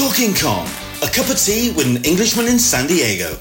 [0.00, 0.66] Talking Con,
[1.02, 3.36] a cup of tea with an Englishman in San Diego.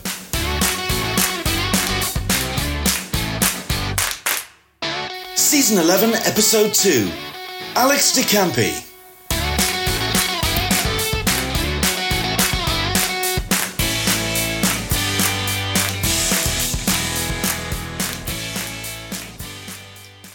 [5.35, 7.09] Season 11, Episode 2
[7.75, 8.88] Alex De Campi.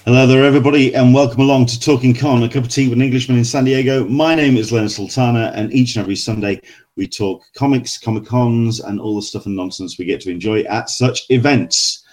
[0.04, 3.00] Hello there, everybody, and welcome along to Talking Con, a cup of tea with an
[3.00, 4.04] Englishman in San Diego.
[4.06, 6.60] My name is Leonard Sultana, and each and every Sunday
[6.94, 10.60] we talk comics, Comic Cons, and all the stuff and nonsense we get to enjoy
[10.64, 12.04] at such events.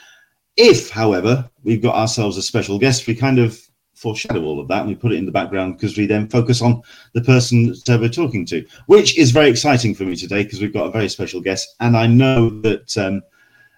[0.56, 3.60] If, however, we've got ourselves a special guest, we kind of
[3.94, 6.62] foreshadow all of that and we put it in the background because we then focus
[6.62, 6.82] on
[7.14, 10.74] the person that we're talking to, which is very exciting for me today because we've
[10.74, 13.22] got a very special guest, and I know that um,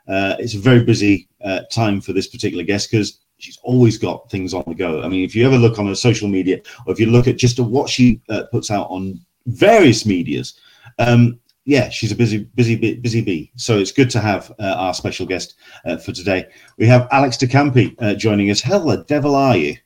[0.08, 4.30] uh, it's a very busy uh, time for this particular guest because she's always got
[4.32, 5.02] things on the go.
[5.04, 7.38] I mean, if you ever look on her social media, or if you look at
[7.38, 10.60] just what she uh, puts out on various medias,
[10.98, 13.52] um, yeah, she's a busy, busy, busy bee.
[13.56, 16.46] So it's good to have uh, our special guest uh, for today.
[16.78, 18.62] We have Alex De Campi uh, joining us.
[18.62, 19.78] The devil are you?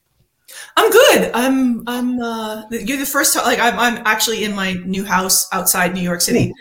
[0.78, 1.32] I'm good.
[1.34, 1.84] I'm.
[1.88, 2.22] I'm.
[2.22, 3.36] Uh, you're the first.
[3.36, 3.80] Like I'm.
[3.80, 6.54] I'm actually in my new house outside New York City.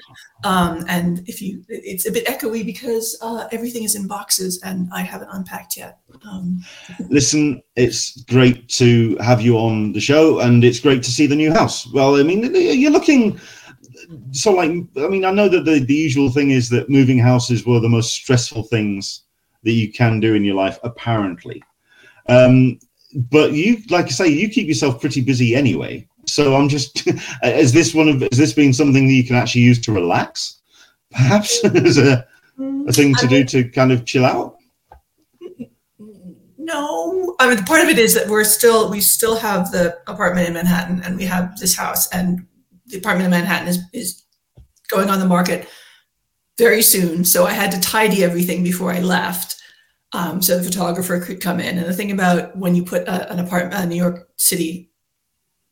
[0.42, 4.88] Um, and if you, it's a bit echoey because uh, everything is in boxes and
[4.92, 5.98] I haven't unpacked yet.
[6.28, 6.62] Um,
[7.08, 11.36] Listen, it's great to have you on the show, and it's great to see the
[11.36, 11.86] new house.
[11.92, 13.38] Well, I mean, you're looking
[14.30, 14.70] so like.
[14.70, 17.90] I mean, I know that the the usual thing is that moving houses were the
[17.90, 19.24] most stressful things
[19.64, 21.62] that you can do in your life, apparently.
[22.28, 22.78] Um,
[23.16, 26.06] but you, like I say, you keep yourself pretty busy anyway.
[26.26, 27.06] So I'm just,
[27.42, 30.60] is this one of, is this been something that you can actually use to relax?
[31.10, 32.26] Perhaps as a,
[32.58, 34.56] a thing to do to kind of chill out?
[36.58, 40.48] No, I mean, part of it is that we're still, we still have the apartment
[40.48, 42.46] in Manhattan and we have this house and
[42.86, 44.24] the apartment in Manhattan is, is
[44.88, 45.68] going on the market
[46.58, 47.24] very soon.
[47.24, 49.62] So I had to tidy everything before I left.
[50.12, 51.78] Um, so the photographer could come in.
[51.78, 54.90] And the thing about when you put a, an apartment, a New York City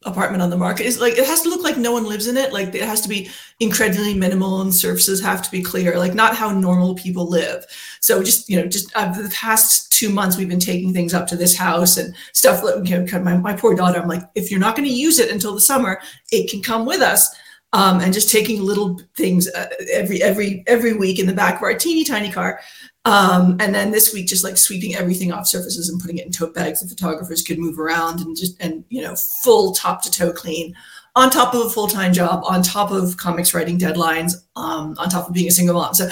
[0.07, 2.37] apartment on the market is like it has to look like no one lives in
[2.37, 2.53] it.
[2.53, 3.31] Like it has to be
[3.61, 7.65] incredibly minimal and surfaces have to be clear like not how normal people live.
[8.01, 11.27] So just you know just uh, the past two months we've been taking things up
[11.29, 14.59] to this house and stuff you know, my, my poor daughter i'm like if you're
[14.59, 16.01] not going to use it until the summer
[16.33, 17.35] it can come with us.
[17.73, 21.63] Um, and just taking little things uh, every every every week in the back of
[21.63, 22.61] our teeny tiny car
[23.07, 26.33] um, and then this week, just like sweeping everything off surfaces and putting it in
[26.33, 30.11] tote bags, the photographers could move around and just and you know full top to
[30.11, 30.75] toe clean,
[31.15, 35.11] on top of a full time job, on top of comics writing deadlines, um, on
[35.11, 35.93] top of being a single mom.
[35.95, 36.09] So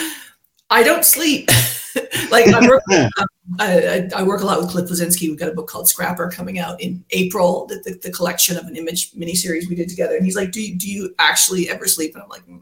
[0.69, 1.48] I don't sleep.
[2.30, 3.10] like I work, um,
[3.59, 5.28] I, I, work a lot with Cliff Bleszinski.
[5.28, 7.66] We've got a book called Scrapper coming out in April.
[7.66, 10.62] The, the, the collection of an image miniseries we did together, and he's like, "Do
[10.62, 12.60] you, do you actually ever sleep?" And I'm like, mm.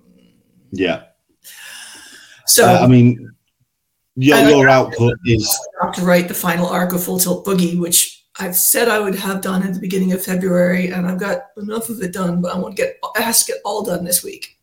[0.71, 1.03] "Yeah."
[2.47, 3.31] So uh, I mean
[4.21, 5.59] your, uh, your output is
[5.95, 9.41] to write the final arc of Full Tilt Boogie, which I've said I would have
[9.41, 12.59] done at the beginning of February, and I've got enough of it done, but I
[12.59, 14.59] want to get it has to get all done this week.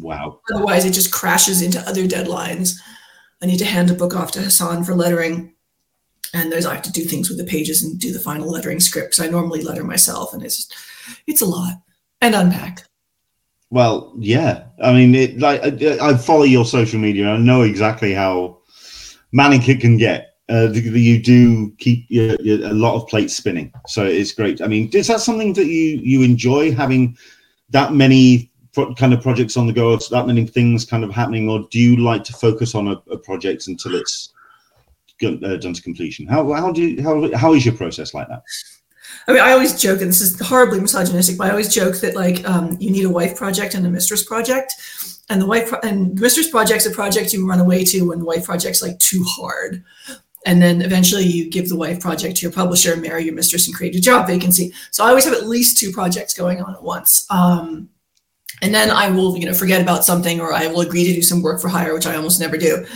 [0.00, 0.40] wow.
[0.52, 2.76] Otherwise, it just crashes into other deadlines.
[3.42, 5.54] I need to hand a book off to Hassan for lettering,
[6.32, 8.80] and there's I have to do things with the pages and do the final lettering
[8.80, 9.20] scripts.
[9.20, 10.68] I normally letter myself, and it's
[11.26, 11.74] it's a lot
[12.20, 12.84] and unpack.
[13.74, 14.66] Well, yeah.
[14.80, 17.28] I mean, it, like I, I, follow your social media.
[17.28, 18.58] I know exactly how
[19.32, 20.36] manic it can get.
[20.48, 24.62] Uh, you do keep your, your, a lot of plates spinning, so it's great.
[24.62, 27.16] I mean, is that something that you you enjoy having
[27.70, 31.50] that many pro- kind of projects on the go, that many things kind of happening,
[31.50, 34.32] or do you like to focus on a, a project until it's
[35.24, 36.28] uh, done to completion?
[36.28, 38.42] How how do you, how how is your process like that?
[39.26, 42.14] I mean, I always joke, and this is horribly misogynistic, but I always joke that
[42.14, 44.72] like um, you need a wife project and a mistress project,
[45.30, 48.18] and the wife pro- and the mistress project's a project you run away to when
[48.18, 49.82] the wife project's like too hard,
[50.46, 53.74] and then eventually you give the wife project to your publisher, marry your mistress, and
[53.74, 54.72] create a job vacancy.
[54.90, 57.26] So I always have at least two projects going on at once.
[57.30, 57.88] Um,
[58.62, 61.22] and then I will, you know, forget about something, or I will agree to do
[61.22, 62.86] some work for hire, which I almost never do.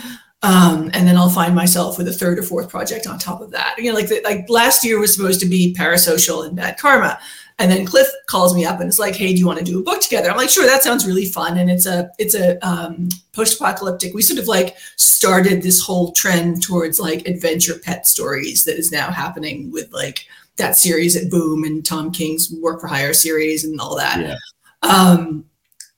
[0.42, 3.50] Um, and then I'll find myself with a third or fourth project on top of
[3.50, 3.74] that.
[3.76, 7.18] You know, like the, like last year was supposed to be parasocial and bad karma,
[7.58, 9.80] and then Cliff calls me up and it's like, "Hey, do you want to do
[9.80, 12.64] a book together?" I'm like, "Sure, that sounds really fun." And it's a it's a
[12.64, 14.14] um, post-apocalyptic.
[14.14, 18.92] We sort of like started this whole trend towards like adventure pet stories that is
[18.92, 20.24] now happening with like
[20.56, 24.20] that series at Boom and Tom King's Work for Hire series and all that.
[24.20, 24.36] Yeah.
[24.82, 25.44] Um,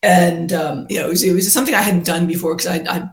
[0.02, 2.76] and um, you know, it was, it was something I hadn't done before because I,
[2.88, 3.10] I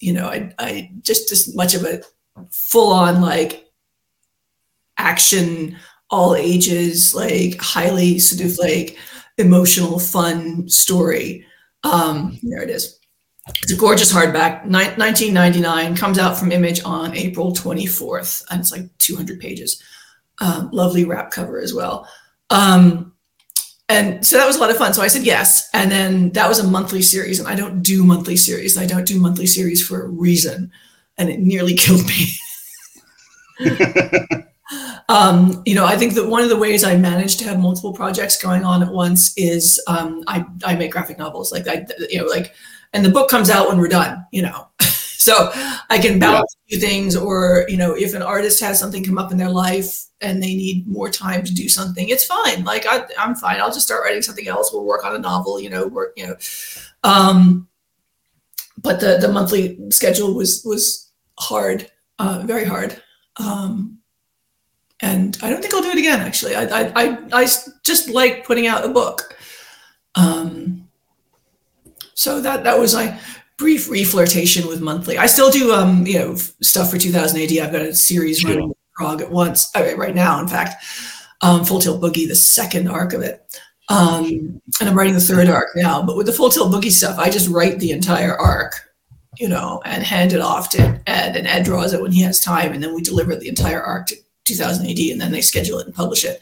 [0.00, 2.02] you know, I, I just as much of a
[2.50, 3.70] full on like
[4.98, 5.76] action,
[6.10, 8.96] all ages, like highly sort of like
[9.38, 11.46] emotional, fun story.
[11.82, 12.98] Um, there it is.
[13.62, 18.96] It's a gorgeous hardback, 1999, comes out from Image on April 24th, and it's like
[18.98, 19.82] 200 pages.
[20.40, 22.08] Um, lovely wrap cover as well.
[22.48, 23.13] Um,
[23.88, 24.94] and so that was a lot of fun.
[24.94, 25.68] So I said yes.
[25.74, 28.78] And then that was a monthly series, and I don't do monthly series.
[28.78, 30.70] I don't do monthly series for a reason.
[31.18, 32.26] And it nearly killed me.
[35.08, 37.92] um, you know, I think that one of the ways I manage to have multiple
[37.92, 41.52] projects going on at once is um, I, I make graphic novels.
[41.52, 42.54] Like I, you know, like
[42.94, 44.68] and the book comes out when we're done, you know.
[45.24, 45.50] so
[45.88, 46.76] I can balance yeah.
[46.76, 49.48] a few things, or you know, if an artist has something come up in their
[49.48, 52.62] life and they need more time to do something, it's fine.
[52.62, 53.58] Like I, am fine.
[53.58, 54.70] I'll just start writing something else.
[54.70, 55.86] We'll work on a novel, you know.
[55.86, 56.36] Work, you know.
[57.04, 57.68] Um,
[58.76, 63.02] but the the monthly schedule was was hard, uh, very hard.
[63.38, 64.00] Um,
[65.00, 66.20] and I don't think I'll do it again.
[66.20, 67.44] Actually, I I I, I
[67.82, 69.34] just like putting out a book.
[70.16, 70.86] Um,
[72.12, 73.18] so that that was my
[73.58, 75.18] brief reflirtation with monthly.
[75.18, 77.58] I still do um you know stuff for 2000 AD.
[77.58, 78.50] I've got a series sure.
[78.50, 80.40] running Prog at once right now.
[80.40, 80.84] In fact,
[81.42, 83.60] um, Full Tilt Boogie, the second arc of it.
[83.88, 86.02] Um, and I'm writing the third arc now.
[86.02, 88.80] But with the Full Tilt Boogie stuff, I just write the entire arc,
[89.36, 92.40] you know, and hand it off to Ed, and Ed draws it when he has
[92.40, 95.78] time, and then we deliver the entire arc to 2000 AD, and then they schedule
[95.78, 96.40] it and publish it.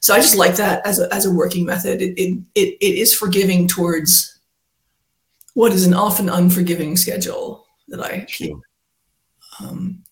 [0.00, 2.00] So I just like that as a as a working method.
[2.00, 4.38] It it it, it is forgiving towards
[5.54, 8.56] what is an often unforgiving schedule that I keep.
[9.60, 10.02] Um,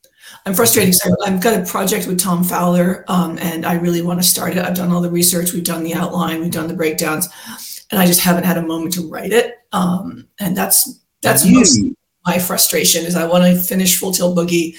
[0.44, 0.94] I'm frustrated.
[0.94, 4.56] So I've got a project with Tom Fowler, um, and I really want to start
[4.56, 4.64] it.
[4.64, 7.28] I've done all the research, we've done the outline, we've done the breakdowns,
[7.90, 9.58] and I just haven't had a moment to write it.
[9.72, 11.46] Um, and that's that's
[12.26, 14.76] my frustration is I want to finish Full Tilt Boogie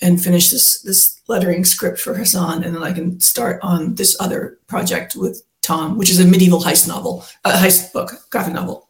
[0.00, 4.16] and finish this this lettering script for Hassan, and then I can start on this
[4.20, 8.85] other project with Tom, which is a medieval heist novel, a heist book, graphic novel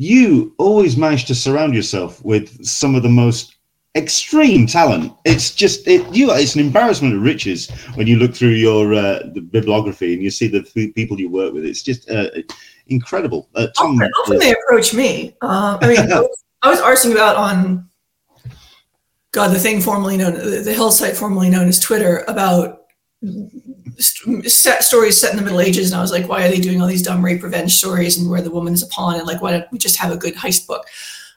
[0.00, 3.56] you always manage to surround yourself with some of the most
[3.94, 5.12] extreme talent.
[5.26, 6.32] It's just it you.
[6.32, 10.30] It's an embarrassment of riches when you look through your uh, the bibliography and you
[10.30, 10.62] see the
[10.94, 11.66] people you work with.
[11.66, 12.30] It's just uh,
[12.86, 13.50] incredible.
[13.54, 15.36] Uh, Tom, often, often they approach me.
[15.42, 16.12] Uh, I mean,
[16.62, 17.86] I was arsing about on
[19.32, 22.84] God, the thing formerly known, the Hill site formerly known as Twitter, about
[23.98, 26.80] set stories set in the Middle Ages, and I was like, why are they doing
[26.80, 29.16] all these dumb rape revenge stories and where the woman's a pawn?
[29.16, 30.86] And like, why don't we just have a good heist book?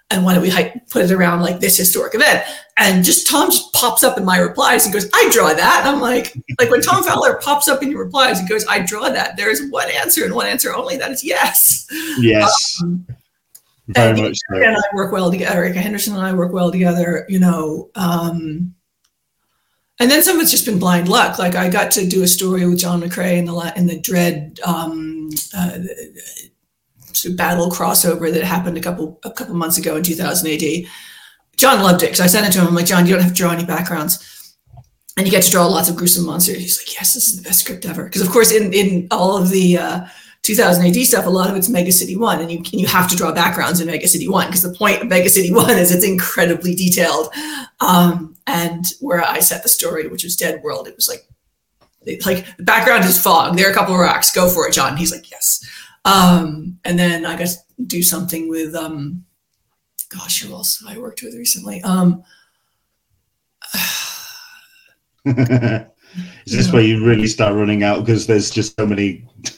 [0.09, 0.51] And why don't we
[0.91, 2.45] put it around like this historic event?
[2.77, 5.83] And just Tom just pops up in my replies and goes, I draw that.
[5.85, 8.79] And I'm like, like when Tom Fowler pops up in your replies and goes, I
[8.79, 9.37] draw that.
[9.37, 10.97] There is one answer and one answer only.
[10.97, 11.87] That is yes.
[12.19, 12.79] Yes.
[12.83, 13.07] Um,
[13.87, 14.57] Very much so.
[14.57, 15.55] And I work well together.
[15.55, 17.25] Erica Henderson and I work well together.
[17.27, 18.75] You know, um,
[20.03, 21.39] and then some of it's just been blind luck.
[21.39, 24.59] Like I got to do a story with John McCrea in the in the Dread
[24.65, 25.79] um, uh,
[27.37, 30.61] battle crossover that happened a couple a couple months ago in 2000 AD.
[31.55, 32.67] John loved it because I sent it to him.
[32.67, 34.57] I'm like, John, you don't have to draw any backgrounds,
[35.15, 36.57] and you get to draw lots of gruesome monsters.
[36.57, 38.03] He's like, Yes, this is the best script ever.
[38.03, 40.05] Because of course, in in all of the uh,
[40.43, 43.15] 2000 AD stuff, a lot of it's Mega City One, and you you have to
[43.15, 46.05] draw backgrounds in Mega City One because the point of Mega City One is it's
[46.05, 47.33] incredibly detailed.
[47.79, 51.25] Um, and where I set the story, which was Dead World, it was like
[52.25, 53.55] like the background is fog.
[53.55, 54.35] There are a couple of rocks.
[54.35, 54.97] Go for it, John.
[54.97, 55.65] He's like, yes.
[56.03, 57.57] Um, and then I got to
[57.87, 59.23] do something with um,
[60.09, 61.81] gosh, who else I worked with recently?
[61.83, 62.23] Um,
[66.45, 69.25] Is this where you really start running out because there's just so many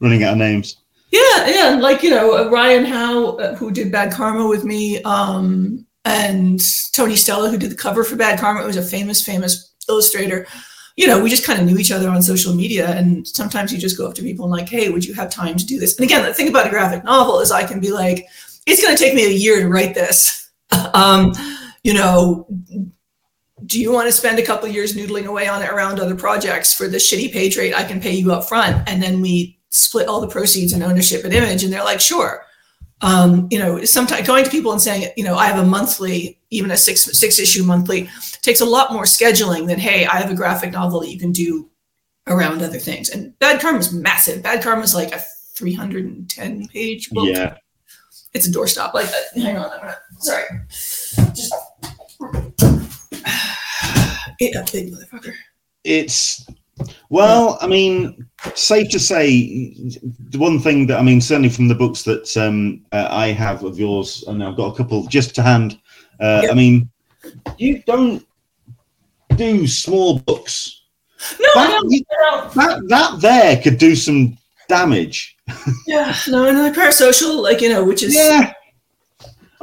[0.00, 0.76] running out of names?
[1.10, 5.86] Yeah, yeah, like you know Ryan Howe, uh, who did Bad Karma with me, um,
[6.04, 6.60] and
[6.92, 8.62] Tony Stella, who did the cover for Bad Karma.
[8.62, 10.46] It was a famous, famous illustrator.
[10.96, 13.78] You know, we just kind of knew each other on social media, and sometimes you
[13.78, 15.96] just go up to people and like, "Hey, would you have time to do this?"
[15.96, 18.26] And again, the thing about a graphic novel is I can be like,
[18.66, 20.50] "It's going to take me a year to write this."
[20.94, 21.32] um,
[21.84, 22.46] you know,
[23.66, 26.74] do you want to spend a couple years noodling away on it around other projects
[26.74, 28.88] for the shitty page rate I can pay you up front?
[28.88, 31.62] And then we split all the proceeds and ownership and image.
[31.62, 32.44] And they're like, sure.
[33.00, 36.40] Um, you know, sometimes going to people and saying, you know, I have a monthly,
[36.50, 38.08] even a six six issue monthly,
[38.42, 41.32] takes a lot more scheduling than, hey, I have a graphic novel that you can
[41.32, 41.70] do
[42.26, 43.10] around other things.
[43.10, 44.42] And Bad Karma is massive.
[44.42, 45.22] Bad Karma is like a
[45.56, 47.28] 310 page book.
[47.28, 47.56] Yeah.
[48.32, 48.94] It's a doorstop.
[48.94, 49.70] Like, uh, hang on,
[50.18, 50.44] sorry.
[50.70, 51.54] Just
[54.52, 55.34] That big motherfucker.
[55.84, 56.46] It's
[57.08, 59.72] well, I mean, safe to say,
[60.30, 63.64] the one thing that I mean, certainly from the books that um, uh, I have
[63.64, 65.78] of yours, and I've got a couple just to hand.
[66.20, 66.50] Uh, yep.
[66.50, 66.90] I mean,
[67.58, 68.26] you don't
[69.36, 70.82] do small books.
[71.40, 72.04] No, that, no, you,
[72.54, 74.36] that that there could do some
[74.68, 75.36] damage.
[75.86, 78.53] Yeah, no, and the parasocial, like you know, which is yeah.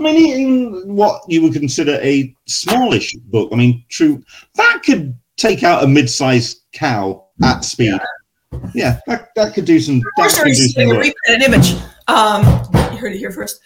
[0.05, 3.49] I mean, even what you would consider a smallish book.
[3.51, 4.23] I mean, true
[4.55, 7.99] that could take out a mid-sized cow at speed.
[8.51, 10.01] Yeah, yeah that, that could do some.
[10.17, 11.13] That could do some work.
[11.27, 11.75] an image.
[12.07, 12.43] Um,
[12.91, 13.59] you heard it here first.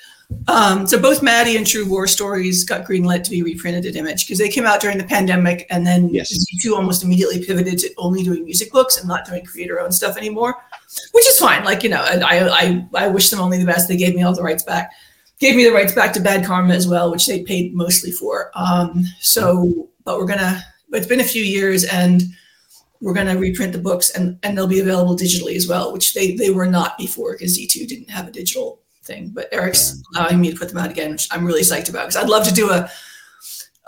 [0.48, 4.26] Um, so both Madi and True War Stories got greenlit to be reprinted at Image
[4.26, 6.32] because they came out during the pandemic, and then yes.
[6.32, 10.56] Z2 almost immediately pivoted to only doing music books and not doing creator-owned stuff anymore,
[11.12, 11.64] which is fine.
[11.64, 13.88] Like you know, I I I wish them only the best.
[13.88, 14.92] They gave me all the rights back,
[15.40, 18.52] gave me the rights back to Bad Karma as well, which they paid mostly for.
[18.56, 20.64] Um, so, but we're gonna.
[20.92, 22.24] It's been a few years, and
[23.02, 26.36] we're to reprint the books and, and they'll be available digitally as well, which they,
[26.36, 29.30] they were not before because Z2 didn't have a digital thing.
[29.30, 32.16] But Eric's allowing me to put them out again, which I'm really psyched about because
[32.16, 32.90] I'd love to do a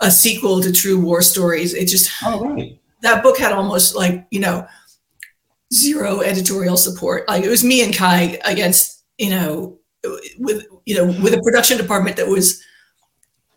[0.00, 1.74] a sequel to True War Stories.
[1.74, 2.78] It just oh, right.
[3.02, 4.66] that book had almost like you know
[5.72, 7.28] zero editorial support.
[7.28, 9.77] Like it was me and Kai against you know
[10.38, 12.62] with you know with a production department that was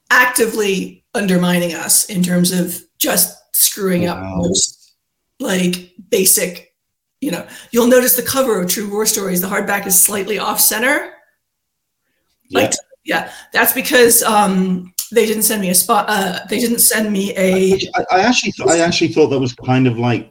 [0.10, 4.14] actively undermining us in terms of just screwing wow.
[4.14, 4.96] up most
[5.40, 6.76] like basic
[7.20, 10.60] you know you'll notice the cover of true war stories the hardback is slightly off
[10.60, 11.14] center
[12.54, 16.06] like, yeah, that's because um, they didn't send me a spot.
[16.08, 17.74] Uh, they didn't send me a.
[17.96, 20.31] I, I actually, th- I actually thought that was kind of like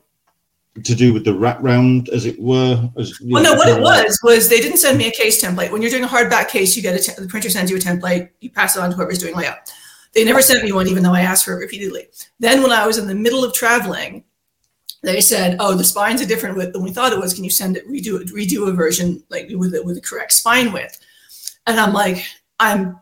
[0.84, 2.90] to do with the wraparound, as it were.
[2.99, 5.70] As, well, know, no, what it was was they didn't send me a case template.
[5.70, 7.80] When you're doing a hardback case, you get a t- the printer sends you a
[7.80, 8.30] template.
[8.40, 9.72] You pass it on to whoever's doing layout.
[10.12, 12.08] They never sent me one, even though I asked for it repeatedly.
[12.40, 14.25] Then, when I was in the middle of traveling,
[15.02, 17.34] they said, "Oh, the spine's are different width than we thought it was.
[17.34, 20.32] Can you send it redo it, redo a version like with it with the correct
[20.32, 20.99] spine width?"
[21.66, 22.25] And I'm like,
[22.58, 22.99] I'm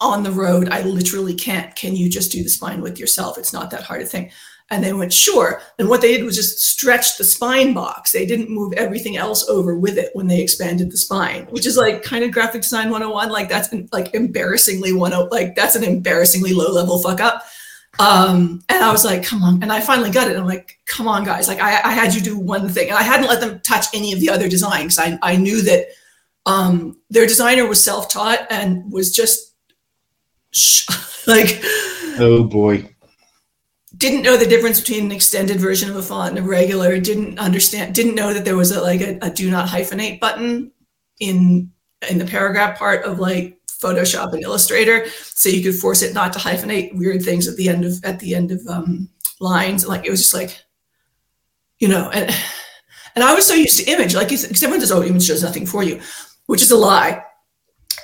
[0.00, 0.68] on the road.
[0.68, 1.74] I literally can't.
[1.74, 3.38] Can you just do the spine with yourself?
[3.38, 4.30] It's not that hard a thing.
[4.68, 5.62] And they went, sure.
[5.78, 8.10] And what they did was just stretch the spine box.
[8.10, 11.76] They didn't move everything else over with it when they expanded the spine, which is
[11.76, 13.30] like kind of graphic design 101.
[13.30, 17.44] Like that's like embarrassingly one like that's an embarrassingly low level fuck up.
[18.00, 19.62] Um, and I was like, come on.
[19.62, 20.36] And I finally got it.
[20.36, 21.46] I'm like, come on, guys.
[21.46, 22.88] Like I, I had you do one thing.
[22.88, 24.98] And I hadn't let them touch any of the other designs.
[24.98, 25.86] I, I knew that
[26.46, 29.52] um, their designer was self-taught and was just
[31.26, 31.60] like
[32.18, 32.88] oh boy
[33.96, 37.38] didn't know the difference between an extended version of a font and a regular didn't
[37.38, 40.70] understand didn't know that there was a, like a, a do not hyphenate button
[41.20, 41.70] in
[42.10, 46.32] in the paragraph part of like photoshop and illustrator so you could force it not
[46.32, 49.08] to hyphenate weird things at the end of at the end of um,
[49.40, 50.64] lines like it was just like
[51.78, 52.30] you know and
[53.14, 55.82] and i was so used to image like everyone says oh image does nothing for
[55.82, 56.00] you
[56.46, 57.22] which is a lie.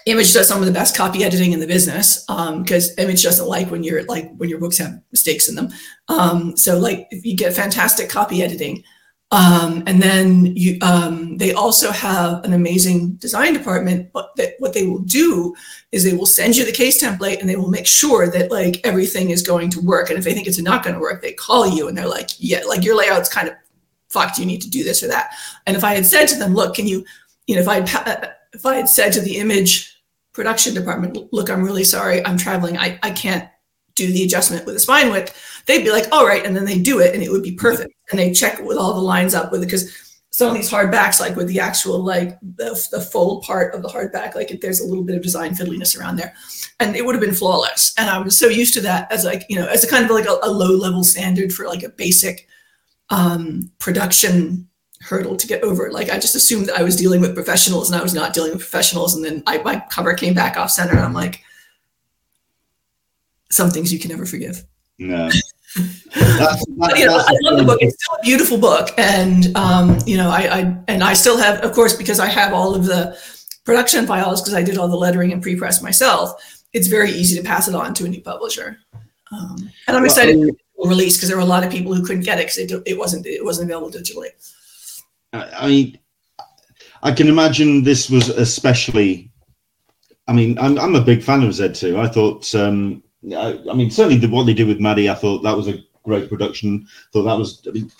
[0.06, 3.46] Image does some of the best copy editing in the business because um, Image doesn't
[3.46, 5.70] like when you're like when your books have mistakes in them.
[6.08, 8.84] Um, so like you get fantastic copy editing,
[9.30, 14.12] um, and then you um, they also have an amazing design department.
[14.12, 15.54] But that what they will do
[15.90, 18.80] is they will send you the case template and they will make sure that like
[18.84, 20.10] everything is going to work.
[20.10, 22.30] And if they think it's not going to work, they call you and they're like,
[22.38, 23.54] yeah, like your layout's kind of
[24.08, 24.38] fucked.
[24.38, 25.32] You need to do this or that.
[25.66, 27.04] And if I had said to them, look, can you
[27.46, 27.78] you know, if I
[28.52, 29.91] if I had said to the image
[30.32, 33.48] production department, look, I'm really sorry, I'm traveling, I, I can't
[33.94, 35.34] do the adjustment with the spine width,
[35.66, 37.92] they'd be like, all right, and then they do it and it would be perfect.
[38.10, 39.92] And they check with all the lines up with it because
[40.32, 43.88] some of these hardbacks, like with the actual like the, the fold part of the
[43.88, 46.34] hardback, like there's a little bit of design fiddliness around there,
[46.80, 47.92] and it would have been flawless.
[47.98, 50.10] And I was so used to that as like you know as a kind of
[50.10, 52.48] like a, a low level standard for like a basic
[53.10, 54.68] um, production
[55.02, 55.90] hurdle to get over.
[55.90, 58.52] Like I just assumed that I was dealing with professionals and I was not dealing
[58.52, 59.14] with professionals.
[59.14, 61.42] And then I, my cover came back off center and I'm like,
[63.50, 64.64] some things you can never forgive.
[64.98, 65.28] No.
[66.14, 67.78] that's, but, you know, I love the book.
[67.80, 68.90] It's still a beautiful book.
[68.98, 72.52] And, um, you know, I, I, and I still have, of course, because I have
[72.52, 73.18] all of the
[73.64, 77.42] production files, because I did all the lettering and pre-press myself, it's very easy to
[77.42, 78.78] pass it on to a new publisher.
[79.30, 80.48] Um, and I'm excited well,
[80.84, 82.82] to release because there were a lot of people who couldn't get it because it,
[82.86, 84.28] it wasn't, it wasn't available digitally.
[85.32, 85.98] I mean,
[87.02, 89.30] I can imagine this was especially.
[90.28, 91.98] I mean, I'm I'm a big fan of Z2.
[91.98, 93.02] I thought, um,
[93.36, 95.78] I, I mean, certainly the, what they did with Madi, I thought that was a
[96.04, 96.86] great production.
[97.12, 97.62] Thought that was.
[97.66, 97.90] I mean,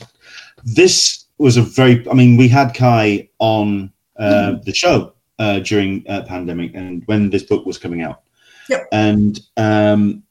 [0.65, 2.09] this was a very.
[2.09, 4.65] I mean, we had Kai on uh, mm.
[4.65, 8.23] the show uh, during uh, pandemic and when this book was coming out.
[8.69, 8.89] Yep.
[8.93, 10.23] And um,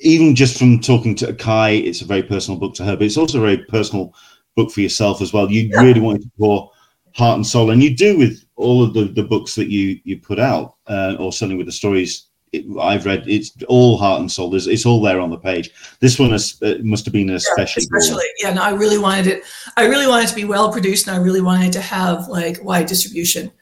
[0.00, 3.16] even just from talking to Kai, it's a very personal book to her, but it's
[3.16, 4.14] also a very personal
[4.58, 5.50] book for yourself as well.
[5.50, 5.82] You yeah.
[5.82, 6.70] really wanted to pour
[7.14, 10.18] heart and soul, and you do with all of the, the books that you you
[10.18, 14.30] put out, uh, or certainly with the stories it, I've read it's all heart and
[14.30, 14.50] soul.
[14.50, 15.70] There's, it's all there on the page.
[16.00, 17.82] This one is, uh, must have been especially.
[17.82, 18.54] Yeah, especially, yeah.
[18.54, 19.42] No, I really wanted it.
[19.76, 22.86] I really wanted to be well produced, and I really wanted to have like wide
[22.86, 23.52] distribution.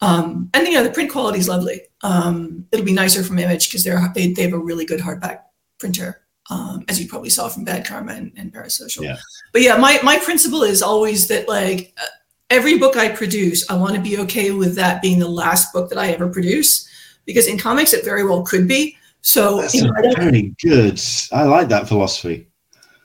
[0.00, 1.80] Um, and you know, the print quality is lovely.
[2.02, 5.40] Um, it'll be nicer from Image because they're they, they have a really good hardback
[5.78, 9.02] printer, um, as you probably saw from Bad Karma and, and Parasocial.
[9.02, 9.16] Yeah.
[9.52, 12.06] But yeah, my my principle is always that like uh,
[12.50, 15.88] every book I produce, I want to be okay with that being the last book
[15.90, 16.88] that I ever produce,
[17.24, 18.96] because in comics it very well could be.
[19.22, 21.00] So That's you know, very good.
[21.32, 22.48] I like that philosophy.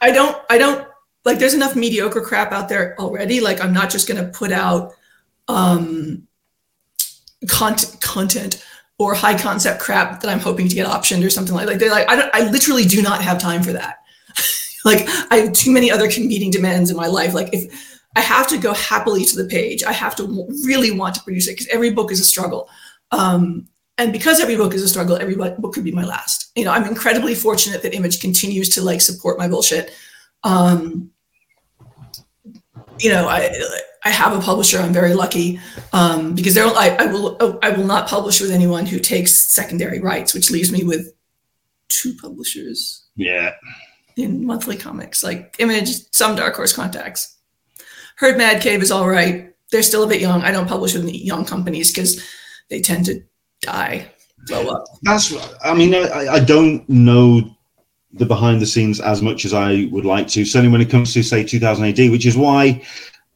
[0.02, 0.88] I don't I don't
[1.26, 3.40] like there's enough mediocre crap out there already.
[3.40, 4.94] Like I'm not just gonna put out
[5.48, 6.28] um
[7.48, 8.64] content content
[9.02, 11.90] or high concept crap that I'm hoping to get optioned or something like like they're
[11.90, 13.98] like I I literally do not have time for that.
[14.86, 17.34] like I have too many other competing demands in my life.
[17.34, 21.16] Like if I have to go happily to the page, I have to really want
[21.16, 22.70] to produce it because every book is a struggle.
[23.12, 23.68] Um,
[23.98, 26.52] and because every book is a struggle, every book could be my last.
[26.56, 29.92] You know, I'm incredibly fortunate that Image continues to like support my bullshit.
[30.44, 31.11] Um,
[33.02, 33.50] you know, I
[34.04, 34.80] I have a publisher.
[34.80, 35.60] I'm very lucky
[35.94, 40.00] um, because there I, I will I will not publish with anyone who takes secondary
[40.00, 41.14] rights, which leaves me with
[41.90, 43.52] two publishers Yeah.
[44.16, 47.38] in monthly comics, like Image, some Dark Horse contacts.
[48.18, 49.54] Heard Mad Cave is all right.
[49.72, 50.42] They're still a bit young.
[50.44, 52.22] I don't publish with young companies because
[52.70, 53.22] they tend to
[53.62, 54.12] die,
[54.48, 54.86] blow up.
[55.04, 55.34] That's.
[55.64, 57.42] I mean, I, I don't know
[58.14, 60.46] the behind the scenes as much as I would like to.
[60.46, 62.84] Certainly, when it comes to say 2000 AD, which is why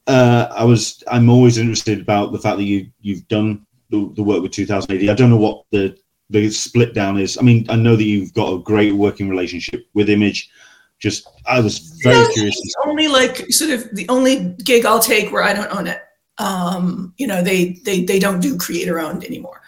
[0.08, 1.03] uh, I was.
[1.08, 4.91] I'm always interested about the fact that you you've done the, the work with 2000
[4.91, 5.10] AD.
[5.10, 5.98] I don't know what the
[6.29, 7.38] the split down is.
[7.38, 10.50] I mean, I know that you've got a great working relationship with Image.
[10.98, 12.55] Just, I was very Yeah, curious.
[12.63, 16.00] it's only like sort of the only gig I'll take where I don't own it.
[16.38, 19.62] Um, you know, they they they don't do creator owned anymore.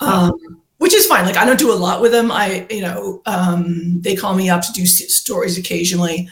[0.00, 0.32] Um,
[0.78, 1.24] which is fine.
[1.24, 2.30] Like I don't do a lot with them.
[2.30, 6.28] I, you know, um, they call me up to do stories occasionally.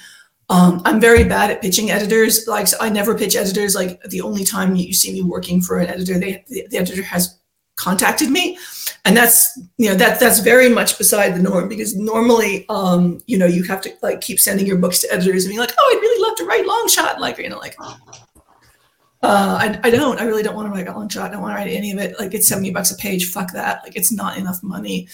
[0.51, 2.47] Um, I'm very bad at pitching editors.
[2.47, 3.75] Like I never pitch editors.
[3.75, 7.03] Like the only time you see me working for an editor, they the, the editor
[7.03, 7.39] has
[7.77, 8.59] contacted me,
[9.05, 13.39] and that's you know that that's very much beside the norm because normally, um, you
[13.39, 15.95] know, you have to like keep sending your books to editors and be like, oh,
[15.97, 17.77] I'd really love to write long shot, like you know, like.
[19.23, 20.21] Uh, I, I don't.
[20.21, 21.31] I really don't want to write a long shot.
[21.31, 22.19] I don't want to write any of it.
[22.19, 23.31] Like it's seventy bucks a page.
[23.31, 23.83] Fuck that.
[23.85, 25.07] Like it's not enough money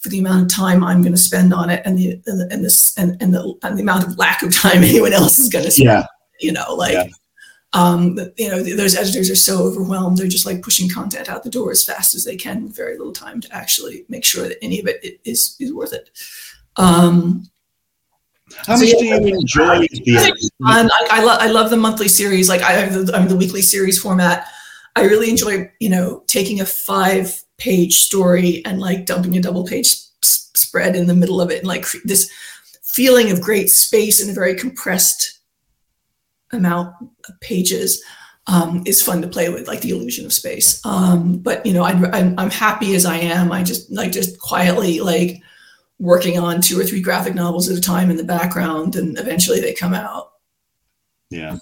[0.00, 2.48] for the amount of time I'm going to spend on it, and the and the,
[2.50, 5.48] and this and, and the and the amount of lack of time anyone else is
[5.48, 5.86] going to spend.
[5.86, 6.06] Yeah.
[6.40, 7.06] You know, like, Yeah.
[7.74, 10.18] um, you know, th- those editors are so overwhelmed.
[10.18, 12.98] They're just like pushing content out the door as fast as they can with very
[12.98, 16.10] little time to actually make sure that any of it is is worth it.
[16.76, 17.48] Um,
[18.66, 20.50] How much do you enjoy the?
[20.62, 20.90] fun.
[20.90, 22.48] I, I, lo- I love the monthly series.
[22.48, 24.46] Like I have the, the weekly series format.
[24.96, 29.64] I really enjoy, you know, taking a five page story and like dumping a double
[29.64, 29.86] page
[30.22, 32.30] s- spread in the middle of it and like this
[32.82, 35.40] feeling of great space in a very compressed
[36.52, 36.94] amount
[37.28, 38.02] of pages
[38.46, 40.84] um, is fun to play with, like the illusion of space.
[40.84, 43.50] Um, but you know, I, I'm, I'm happy as I am.
[43.50, 45.42] I just like just quietly like
[45.98, 49.60] working on two or three graphic novels at a time in the background, and eventually
[49.60, 50.32] they come out.
[51.30, 51.58] Yeah.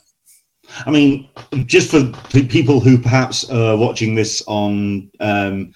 [0.86, 1.28] I mean,
[1.66, 2.12] just for
[2.44, 5.72] people who perhaps are watching this on um,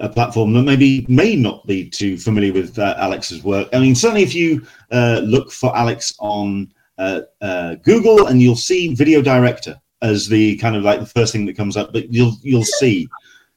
[0.00, 3.68] a platform that maybe may not be too familiar with uh, Alex's work.
[3.72, 8.56] I mean, certainly if you uh, look for Alex on uh, uh, Google and you'll
[8.56, 12.12] see video director as the kind of like the first thing that comes up, but
[12.12, 13.08] you'll you'll see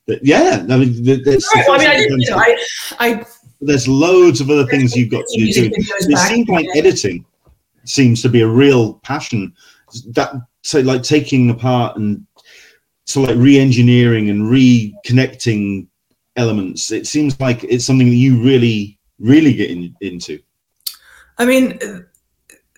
[0.07, 1.65] that yeah, I mean, th- that's the Right.
[1.67, 2.57] Well, I mean, I didn't, you know, up.
[2.99, 3.25] I,
[3.61, 5.43] I there's loads of other things you've got to do.
[5.43, 7.25] music It seems like the editing
[7.83, 9.53] seems to be a real passion.
[10.09, 12.25] That so like taking apart and
[13.05, 15.87] so like re-engineering and reconnecting
[16.35, 16.91] elements.
[16.91, 20.39] It seems like it's something that you really, really get in, into.
[21.37, 21.77] I mean,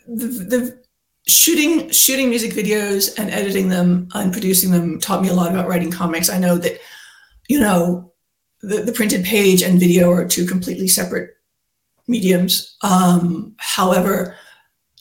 [0.08, 0.84] the, the
[1.28, 5.68] shooting shooting music videos and editing them and producing them taught me a lot about
[5.68, 6.30] writing comics.
[6.30, 6.80] I know that,
[7.48, 8.13] you know,
[8.64, 11.32] the, the printed page and video are two completely separate
[12.08, 12.76] mediums.
[12.82, 14.36] Um, however,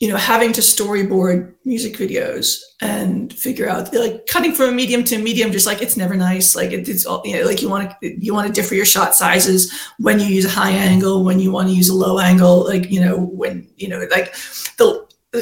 [0.01, 5.05] you know, having to storyboard music videos and figure out like cutting from a medium
[5.05, 6.57] to a medium, just like it's never nice.
[6.57, 8.85] Like it, it's all you know, like you want to you want to differ your
[8.85, 12.19] shot sizes when you use a high angle, when you want to use a low
[12.19, 14.35] angle, like you know when you know like
[14.79, 15.41] the uh,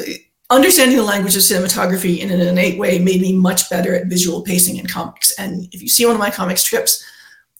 [0.51, 4.43] understanding the language of cinematography in an innate way made me much better at visual
[4.43, 5.31] pacing in comics.
[5.39, 7.03] And if you see one of my comic strips,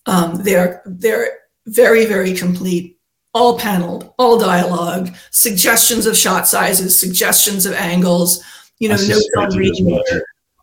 [0.05, 2.97] um, they're they're very very complete
[3.33, 8.43] all paneled, all dialogue, suggestions of shot sizes, suggestions of angles,
[8.79, 10.01] you know, notes on reading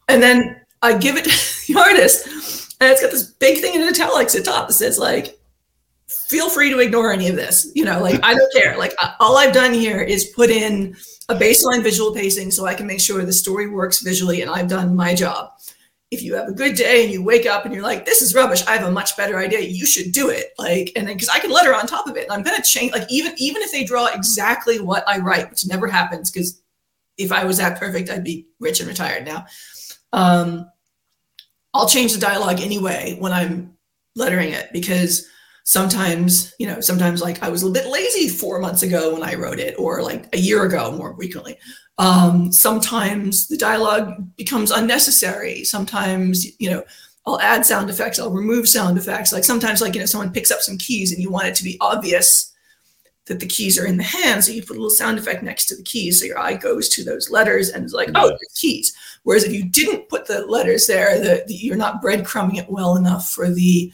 [0.09, 2.27] And then I give it to the artist,
[2.81, 5.39] and it's got this big thing in italics at top that says like,
[6.29, 7.71] feel free to ignore any of this.
[7.75, 8.77] You know, like I don't care.
[8.77, 10.97] Like all I've done here is put in
[11.29, 14.69] a baseline visual pacing so I can make sure the story works visually and I've
[14.69, 15.51] done my job.
[16.11, 18.35] If you have a good day and you wake up and you're like, this is
[18.35, 19.61] rubbish, I have a much better idea.
[19.61, 20.53] You should do it.
[20.59, 22.25] Like, and then because I can letter on top of it.
[22.25, 25.67] And I'm gonna change like even even if they draw exactly what I write, which
[25.67, 26.63] never happens, because
[27.19, 29.47] if I was that perfect, I'd be rich and retired now.
[30.13, 30.71] Um,
[31.75, 33.77] I'll change the dialogue anyway when I'm
[34.17, 35.29] lettering it because
[35.65, 39.23] sometimes you know sometimes like i was a little bit lazy four months ago when
[39.23, 41.59] i wrote it or like a year ago more frequently
[41.99, 45.65] um, sometimes the dialogue becomes unnecessary.
[45.65, 46.85] Sometimes you know
[47.27, 49.33] i'll add sound effects i'll remove sound effects.
[49.33, 51.65] Like sometimes like you know someone picks up some keys and you want it to
[51.65, 52.55] be obvious
[53.27, 55.67] that the keys are in the hand so you put a little sound effect next
[55.67, 58.49] to the keys so your eye goes to those letters and it's like oh the
[58.55, 58.95] keys.
[59.25, 62.97] Whereas if you didn't put the letters there the, the, you're not breadcrumbing it well
[62.97, 63.93] enough for the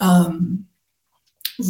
[0.00, 0.66] um,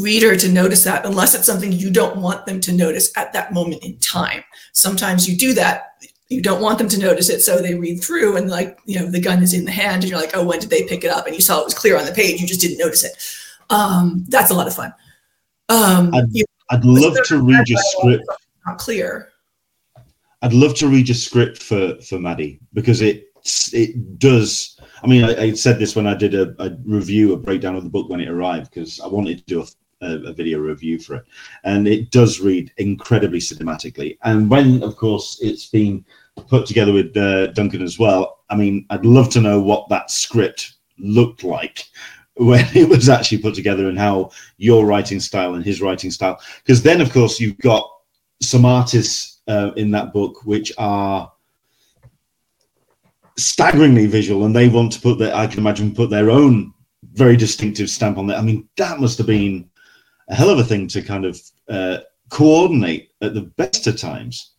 [0.01, 3.53] reader to notice that unless it's something you don't want them to notice at that
[3.53, 4.42] moment in time.
[4.72, 6.03] Sometimes you do that.
[6.29, 9.07] You don't want them to notice it, so they read through and like you know
[9.07, 11.11] the gun is in the hand, and you're like, oh, when did they pick it
[11.11, 11.27] up?
[11.27, 13.12] And you saw it was clear on the page, you just didn't notice it.
[13.70, 14.92] Um, that's a lot of fun.
[15.68, 18.25] Um, I'd, you know, I'd love to read your script.
[18.66, 19.31] Not clear.
[20.42, 23.29] I'd love to read your script for for Madi because it
[23.72, 27.37] it does I mean, I, I, said this when I did a, a, review, a
[27.37, 30.32] breakdown of the book when it arrived, because I wanted to do a, a, a,
[30.32, 31.24] video review for it.
[31.64, 34.18] And it does read incredibly cinematically.
[34.22, 36.04] And when, of course, it's been
[36.48, 40.11] put together with uh, Duncan as well, I mean, I'd love to know what that
[40.11, 41.85] script looked like
[42.37, 46.40] when it was actually put together and how your writing style and his writing style.
[46.64, 47.90] Because then, of course, you've got
[48.42, 51.32] some artists uh, in that book which are
[53.38, 56.72] staggeringly visual, and they want to put their, I can imagine, put their own
[57.12, 58.35] very distinctive stamp on it.
[58.35, 59.68] I mean, that must have been
[60.29, 61.99] a hell of a thing to kind of uh,
[62.31, 64.53] coordinate at the best of times.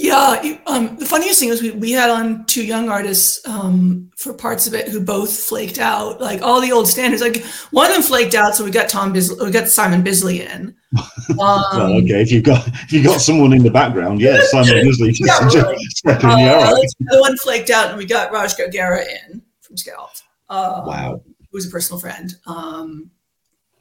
[0.00, 4.32] Yeah, um, the funniest thing was we, we had on two young artists um, for
[4.32, 7.20] parts of it who both flaked out, like all the old standards.
[7.20, 10.42] Like one of them flaked out, so we got Tom Bisley, we got Simon Bisley
[10.42, 10.76] in.
[11.30, 14.82] Um, well, okay, if you've got if you've got someone in the background, yeah, Simon
[14.82, 15.76] Bisley just, yeah, really.
[16.06, 20.22] uh, The one flaked out, and we got Raj Gargara in from Scout.
[20.48, 23.10] Um, wow, who's a personal friend um,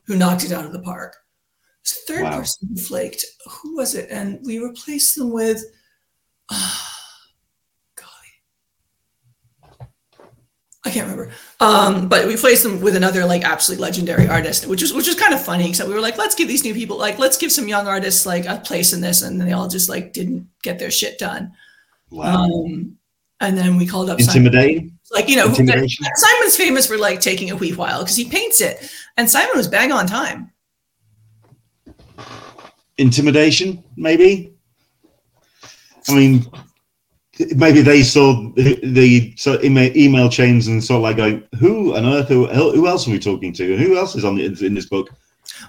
[0.04, 1.16] who knocked it out of the park.
[1.86, 2.40] third wow.
[2.40, 3.24] person who flaked.
[3.62, 4.10] Who was it?
[4.12, 5.64] And we replaced them with
[10.88, 11.34] I can't remember.
[11.60, 15.16] Um, but we placed them with another like absolutely legendary artist, which was which was
[15.16, 15.74] kind of funny.
[15.74, 18.26] So we were like, let's give these new people like let's give some young artists
[18.26, 21.52] like a place in this, and they all just like didn't get their shit done.
[22.10, 22.46] Wow.
[22.46, 22.98] Um,
[23.42, 24.98] and then we called up intimidating.
[25.12, 28.90] Like you know, Simon's famous for like taking a wee while because he paints it,
[29.18, 30.54] and Simon was bang on time.
[32.98, 34.57] Intimidation, maybe.
[36.10, 36.46] I mean,
[37.56, 41.96] maybe they saw the, the so email, email chains and sort of like going, who
[41.96, 42.28] on earth?
[42.28, 43.74] Who, who else are we talking to?
[43.74, 45.10] And who else is on the, in, this book?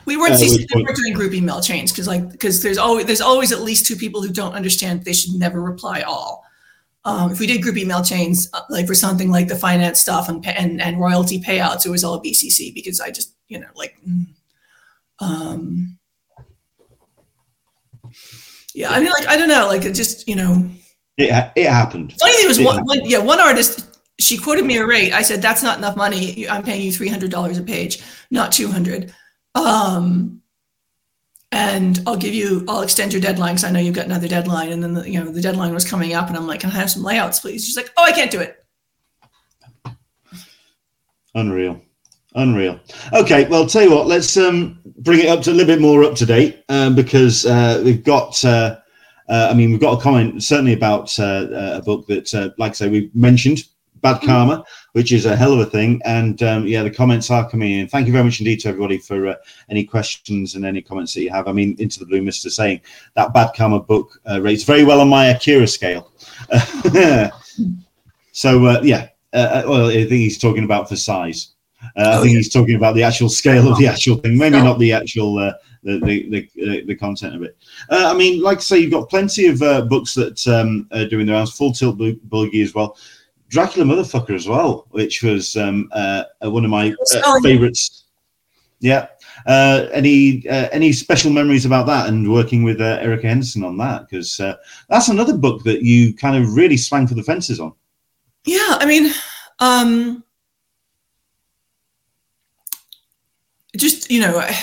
[0.05, 3.21] We weren't, uh, we weren't doing group email chains because like because there's always there's
[3.21, 6.45] always at least two people who don't understand they should never reply all.
[7.05, 10.29] Um, if we did group email chains, uh, like for something like the finance stuff
[10.29, 13.97] and, and and royalty payouts, it was all BCC because I just you know like,
[14.07, 14.27] mm,
[15.21, 15.98] um,
[18.79, 20.71] yeah, I mean like I don't know, like it just you know
[21.19, 22.15] it, it happened.
[22.19, 25.13] Funny thing was, one, one, yeah, one artist, she quoted me a rate.
[25.13, 26.49] I said, that's not enough money.
[26.49, 29.13] I'm paying you $300 a page, not 200.
[29.57, 30.41] Um,
[31.51, 34.71] and I'll give you, I'll extend your deadline because I know you've got another deadline.
[34.71, 36.75] And then, the, you know, the deadline was coming up and I'm like, can I
[36.75, 37.67] have some layouts, please?
[37.67, 38.65] She's like, oh, I can't do it.
[41.35, 41.81] Unreal.
[42.35, 42.79] Unreal.
[43.13, 46.05] Okay, well, tell you what, let's um, bring it up to a little bit more
[46.05, 48.79] up to date um, because uh, we've got uh,
[49.29, 52.51] uh, I mean, we've got a comment certainly about uh, uh a book that, uh,
[52.57, 53.65] like I say, we've mentioned,
[54.01, 54.27] Bad mm-hmm.
[54.27, 56.01] Karma, which is a hell of a thing.
[56.05, 57.89] And um, yeah, the comments are coming in.
[57.89, 59.35] Thank you very much indeed to everybody for uh,
[59.69, 61.49] any questions and any comments that you have.
[61.49, 62.81] I mean, Into the Blue Mister saying
[63.15, 66.13] that Bad Karma book rates very well on my Akira scale.
[68.33, 71.55] so yeah, well, I think he's talking about for size.
[71.99, 74.79] Uh, I think he's talking about the actual scale of the actual thing, maybe not
[74.79, 77.57] the actual uh, the the, the, the, content of it.
[77.91, 81.07] Uh, I mean, like I say, you've got plenty of uh, books that um, are
[81.07, 81.57] doing their rounds.
[81.57, 82.97] Full Tilt Boogie as well.
[83.49, 88.05] Dracula Motherfucker as well, which was um, uh, one of my uh, favorites.
[88.81, 89.09] Yeah.
[89.47, 93.77] Uh, any uh, any special memories about that and working with uh, Erica Henderson on
[93.79, 94.09] that?
[94.09, 94.37] Because
[94.89, 97.73] that's another book that you kind of really swang for the fences on.
[98.45, 99.13] Yeah, I mean,
[99.61, 100.25] um,
[104.09, 104.57] you know, I,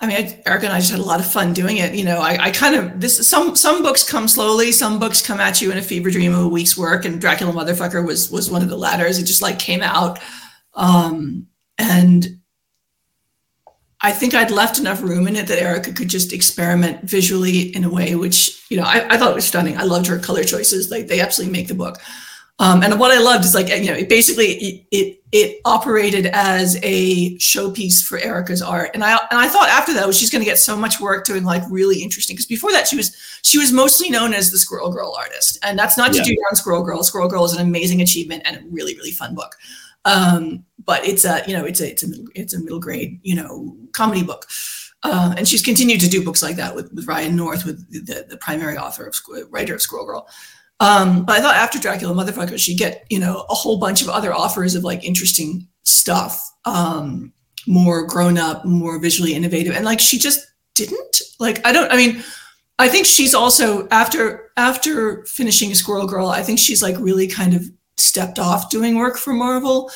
[0.00, 1.94] I mean, I, Erica and I just had a lot of fun doing it.
[1.94, 5.40] You know, I, I kind of this some some books come slowly, some books come
[5.40, 8.50] at you in a fever dream of a week's work, and Dracula Motherfucker was was
[8.50, 9.18] one of the ladders.
[9.18, 10.20] It just like came out,
[10.74, 11.46] um,
[11.78, 12.38] and
[14.00, 17.82] I think I'd left enough room in it that Erica could just experiment visually in
[17.82, 19.76] a way which you know I, I thought was stunning.
[19.76, 21.98] I loved her color choices; like they absolutely make the book.
[22.60, 26.26] Um, and what I loved is like you know it basically it, it, it operated
[26.26, 30.30] as a showpiece for Erica's art, and I and I thought after that was she's
[30.30, 33.16] going to get so much work doing like really interesting because before that she was
[33.42, 36.24] she was mostly known as the Squirrel Girl artist, and that's not to yeah.
[36.24, 37.04] do down Squirrel Girl.
[37.04, 39.54] Squirrel Girl is an amazing achievement and a really really fun book,
[40.04, 43.36] um, but it's a you know it's a it's a it's a middle grade you
[43.36, 44.46] know comedy book.
[45.04, 48.26] Uh, and she's continued to do books like that with, with Ryan North, with the,
[48.28, 49.14] the primary author of
[49.48, 50.28] writer of Squirrel Girl.
[50.80, 54.08] Um, but I thought after Dracula Motherfucker, she'd get, you know, a whole bunch of
[54.08, 57.32] other offers of like interesting stuff, um,
[57.66, 59.74] more grown up, more visually innovative.
[59.74, 61.22] And like she just didn't.
[61.40, 62.22] Like, I don't, I mean,
[62.78, 67.54] I think she's also after after finishing Squirrel Girl, I think she's like really kind
[67.54, 67.64] of
[67.96, 69.90] stepped off doing work for Marvel.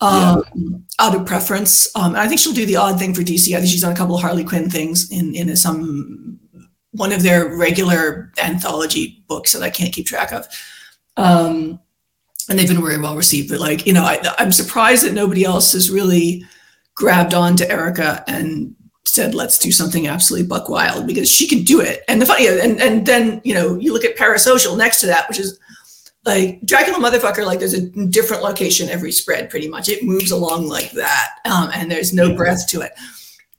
[0.00, 0.76] Um, yeah.
[0.98, 1.88] out of preference.
[1.96, 3.54] Um, I think she'll do the odd thing for DC.
[3.54, 6.40] I think she's done a couple of Harley Quinn things in in some
[6.94, 10.46] one of their regular anthology books that I can't keep track of.
[11.16, 11.80] Um,
[12.48, 13.50] and they've been very well received.
[13.50, 16.44] But like, you know, I, I'm surprised that nobody else has really
[16.94, 21.62] grabbed on to Erica and said, let's do something absolutely buck wild because she can
[21.62, 22.02] do it.
[22.08, 25.28] And the funny, and, and then, you know, you look at Parasocial next to that,
[25.28, 25.58] which is
[26.24, 29.88] like Dracula Motherfucker, like there's a different location every spread pretty much.
[29.88, 31.30] It moves along like that.
[31.44, 32.92] Um, and there's no breath to it.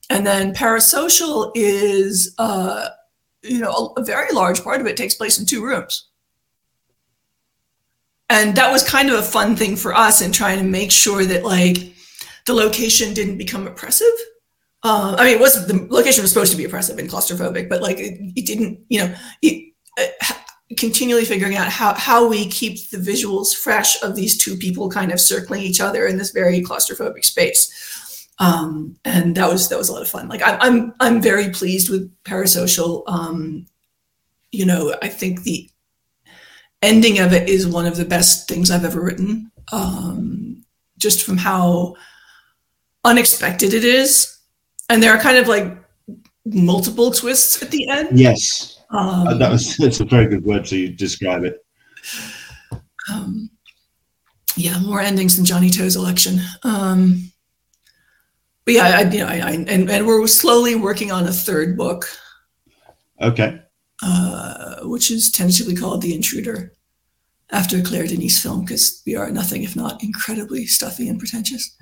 [0.10, 2.90] And then Parasocial is, uh,
[3.48, 6.10] you know, a, very large part of it takes place in two rooms.
[8.30, 11.26] And that was kind of a fun thing for us in trying to make sure
[11.26, 11.94] that like
[12.46, 14.08] the location didn't become oppressive.
[14.84, 17.82] Uh, I mean, it was the location was supposed to be oppressive and claustrophobic, but
[17.82, 20.34] like it, it didn't, you know, it, uh,
[20.78, 25.12] continually figuring out how, how we keep the visuals fresh of these two people kind
[25.12, 27.72] of circling each other in this very claustrophobic space
[28.40, 30.28] um, and that was that was a lot of fun.
[30.28, 33.04] Like I, I'm I'm very pleased with Parasocial.
[33.08, 33.66] Um,
[34.52, 35.70] you know, I think the
[36.82, 39.52] ending of it is one of the best things I've ever written.
[39.72, 40.66] Um,
[40.98, 41.96] just from how
[43.04, 44.38] unexpected it is,
[44.90, 45.78] and there are kind of like
[46.46, 48.20] multiple twists at the end.
[48.20, 51.66] Yes, um, that was that's a very good word to describe it.
[53.10, 53.50] Um,
[54.58, 56.40] yeah, more endings than Johnny To's election.
[56.64, 57.32] Um,
[58.66, 61.78] but yeah, I, you know, I, I, and, and we're slowly working on a third
[61.78, 62.08] book.
[63.22, 63.62] Okay.
[64.04, 66.74] Uh, which is tentatively called The Intruder,
[67.52, 71.76] after a Claire Denis film, because we are nothing if not incredibly stuffy and pretentious.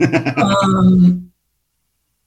[0.36, 1.30] um,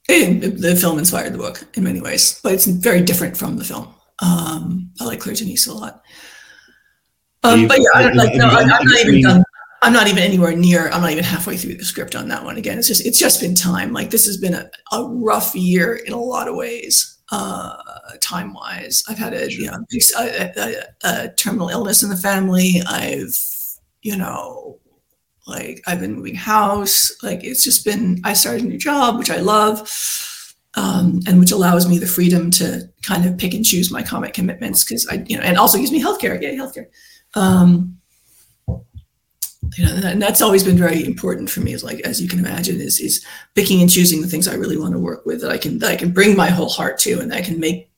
[0.08, 3.64] it, the film inspired the book in many ways, but it's very different from the
[3.64, 3.94] film.
[4.20, 6.02] Um, I like Claire Denis a lot.
[7.44, 8.34] Um, but yeah, I don't like.
[8.34, 9.44] No, I, am not even done.
[9.82, 10.88] I'm not even anywhere near.
[10.88, 12.56] I'm not even halfway through the script on that one.
[12.56, 13.92] Again, it's just it's just been time.
[13.92, 17.76] Like this has been a, a rough year in a lot of ways, uh,
[18.20, 19.04] time wise.
[19.08, 19.84] I've had a you know
[20.18, 22.82] a, a, a, terminal illness in the family.
[22.88, 23.36] I've
[24.02, 24.80] you know
[25.46, 27.12] like I've been moving house.
[27.22, 28.20] Like it's just been.
[28.24, 29.88] I started a new job, which I love.
[30.74, 34.32] Um, and which allows me the freedom to kind of pick and choose my comic
[34.32, 36.40] commitments because I, you know, and also gives me healthcare.
[36.40, 36.86] Yeah, healthcare.
[37.34, 37.97] Um,
[39.76, 41.72] you know, and that's always been very important for me.
[41.72, 44.76] Is like, as you can imagine, is is picking and choosing the things I really
[44.76, 47.20] want to work with that I can that I can bring my whole heart to,
[47.20, 47.90] and that I can make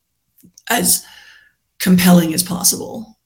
[0.68, 1.04] as
[1.78, 3.18] compelling as possible.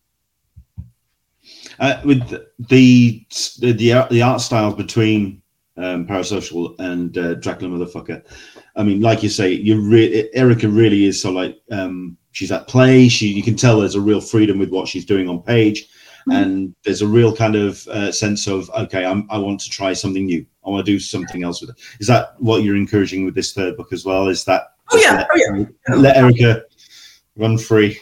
[1.80, 3.24] Uh, with the
[3.58, 3.72] the
[4.10, 5.42] the, art styles between
[5.76, 8.22] um, Parasocial and uh, Dracula Motherfucker,
[8.76, 12.68] I mean, like you say, you really Erica really is so like um, she's at
[12.68, 13.08] play.
[13.08, 15.88] She you can tell there's a real freedom with what she's doing on page.
[16.32, 19.92] And there's a real kind of uh, sense of okay I'm, i want to try
[19.92, 20.44] something new.
[20.64, 21.76] I want to do something else with it.
[22.00, 24.28] Is that what you're encouraging with this third book as well?
[24.28, 25.16] Is that oh yeah.
[25.16, 25.94] let, oh, yeah.
[25.94, 26.64] let erica
[27.36, 28.00] run free?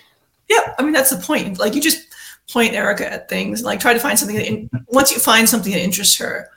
[0.48, 0.74] Yeah.
[0.78, 1.58] I mean that's the point.
[1.58, 2.06] Like you just
[2.50, 3.62] point erica at things.
[3.62, 6.48] Like try to find something that in, once you find something that interests her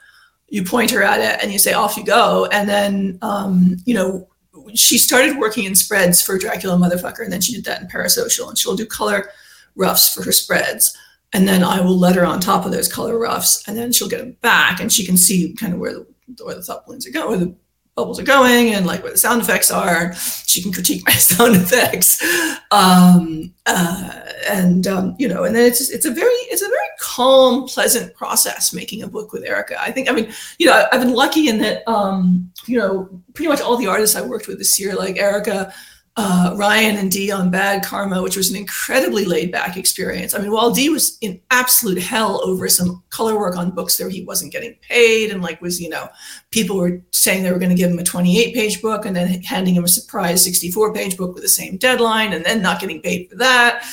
[0.48, 2.46] you point her at it and you say off you go.
[2.52, 4.28] And then um, you know
[4.74, 8.48] she started working in spreads for dracula motherfucker and then she did that in parasocial
[8.48, 9.30] and she'll do color
[9.76, 10.96] roughs for her spreads
[11.32, 14.08] and then I will let her on top of those color roughs, and then she'll
[14.08, 16.06] get them back, and she can see kind of where the
[16.44, 17.54] where the thought balloons are going, where the
[17.96, 20.14] bubbles are going, and like where the sound effects are.
[20.46, 22.22] She can critique my sound effects,
[22.70, 26.88] um, uh, and um, you know, and then it's it's a very it's a very
[27.00, 29.80] calm, pleasant process making a book with Erica.
[29.80, 33.48] I think I mean, you know, I've been lucky in that um, you know, pretty
[33.48, 35.72] much all the artists I worked with this year, like Erica,
[36.18, 40.34] uh, Ryan and Dee on Bad Karma, which was an incredibly laid back experience.
[40.34, 44.08] I mean, while Dee was in absolute hell over some color work on books there,
[44.08, 46.08] he wasn't getting paid and like was, you know,
[46.50, 49.42] people were saying they were going to give him a 28 page book and then
[49.42, 53.02] handing him a surprise 64 page book with the same deadline and then not getting
[53.02, 53.84] paid for that,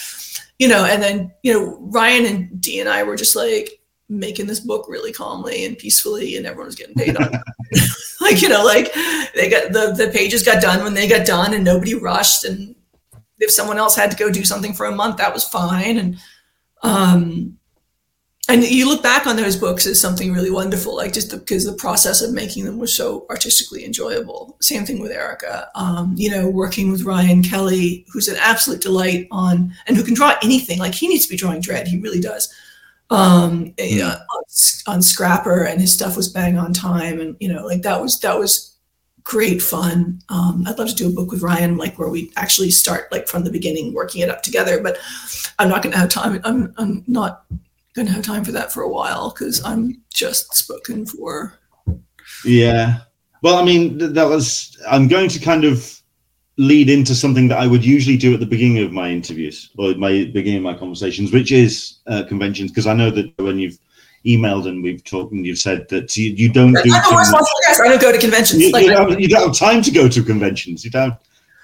[0.59, 4.47] you know, and then, you know, Ryan and Dee and I were just like, making
[4.47, 7.31] this book really calmly and peacefully and everyone was getting paid on
[8.21, 8.93] like you know like
[9.33, 12.75] they got the the pages got done when they got done and nobody rushed and
[13.39, 16.17] if someone else had to go do something for a month that was fine and
[16.83, 17.57] um
[18.49, 21.71] and you look back on those books as something really wonderful like just because the,
[21.71, 24.57] the, process of making them was so artistically enjoyable.
[24.59, 25.69] Same thing with erica.
[25.75, 30.13] Um, you know working with ryan kelly who's an absolute delight on and who can
[30.13, 30.77] draw anything.
[30.77, 31.87] Like he needs to be drawing Dredd.
[31.87, 32.53] He really does
[33.13, 34.43] um, you know, on,
[34.87, 38.19] on Scrapper, and his stuff was bang on time, and you know, like that was
[38.21, 38.75] that was
[39.23, 40.19] great fun.
[40.29, 43.27] Um, I'd love to do a book with Ryan, like where we actually start like
[43.27, 44.81] from the beginning, working it up together.
[44.81, 44.97] But
[45.59, 46.41] I'm not going to have time.
[46.43, 47.45] I'm I'm not
[47.93, 51.53] going to have time for that for a while because I'm just spoken for.
[52.43, 53.01] Yeah.
[53.43, 54.75] Well, I mean, that was.
[54.89, 56.01] I'm going to kind of
[56.57, 59.93] lead into something that I would usually do at the beginning of my interviews or
[59.95, 62.71] my beginning of my conversations, which is uh, conventions.
[62.71, 63.79] Because I know that when you've
[64.25, 66.91] emailed and we've talked and you've said that you, you don't do.
[66.93, 68.61] I don't, I don't go to conventions.
[68.61, 70.85] You, like, you, don't, you, don't, have time to go to conventions.
[70.85, 71.15] You don't.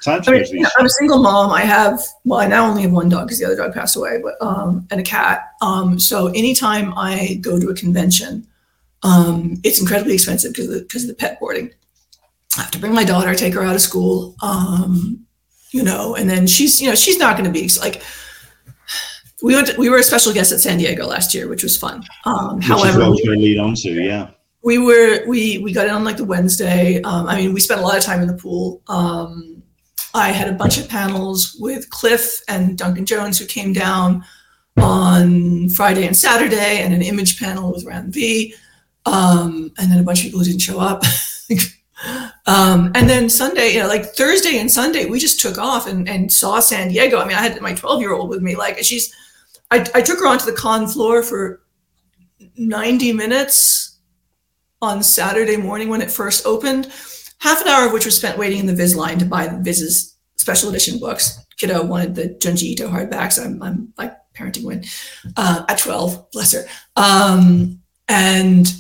[0.02, 1.52] Time to I mean, I'm a single mom.
[1.52, 4.22] I have well, I now only have one dog because the other dog passed away,
[4.24, 5.52] but um, and a cat.
[5.62, 8.48] Um, so anytime I go to a convention,
[9.04, 11.74] um, it's incredibly expensive because of because of the pet boarding.
[12.60, 15.26] I have to bring my daughter, take her out of school, um,
[15.72, 18.02] you know, and then she's, you know, she's not going to be like,
[19.42, 21.78] we went, to, we were a special guest at San Diego last year, which was
[21.78, 22.04] fun.
[22.26, 24.32] Um, which however, is what lead on to, yeah.
[24.62, 27.02] We were, we, we got in on like the Wednesday.
[27.04, 28.82] Um, I mean, we spent a lot of time in the pool.
[28.88, 29.64] Um,
[30.14, 34.26] I had a bunch of panels with Cliff and Duncan Jones who came down
[34.82, 38.54] on Friday and Saturday and an image panel with Ram V.
[39.06, 41.04] Um, and then a bunch of people who didn't show up.
[42.46, 46.08] Um, and then Sunday, you know, like Thursday and Sunday, we just took off and,
[46.08, 47.20] and saw San Diego.
[47.20, 48.56] I mean, I had my 12 year old with me.
[48.56, 49.14] Like she's,
[49.72, 51.62] I, I took her onto the con floor for
[52.58, 54.00] 90 minutes
[54.82, 56.92] on Saturday morning when it first opened,
[57.40, 59.58] half an hour of which was spent waiting in the Viz line to buy the
[59.58, 61.38] Viz's special edition books.
[61.58, 63.44] Kiddo wanted the Junji Ito hardbacks.
[63.44, 64.86] I'm, I'm like parenting win
[65.36, 66.66] uh, at 12, bless her.
[66.96, 68.74] Um, and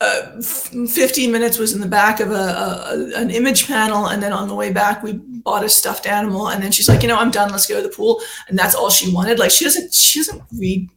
[0.00, 4.32] uh, 15 minutes was in the back of a, a, an image panel and then
[4.32, 7.16] on the way back we bought a stuffed animal and then she's like you know
[7.16, 7.50] i'm done.
[7.50, 8.20] Let's go to the pool.
[8.48, 9.38] And that's all she wanted.
[9.38, 10.90] Like she doesn't she doesn't read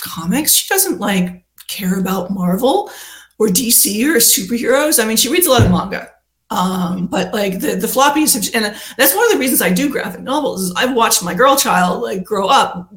[0.00, 0.52] comics.
[0.52, 2.90] She doesn't like care about marvel
[3.38, 5.02] or dc or superheroes.
[5.02, 6.12] I mean she reads a lot of manga.
[6.50, 9.90] Um, but like the the floppies have, and that's one of the reasons i do
[9.90, 12.90] graphic novels is i've watched my girl child like grow up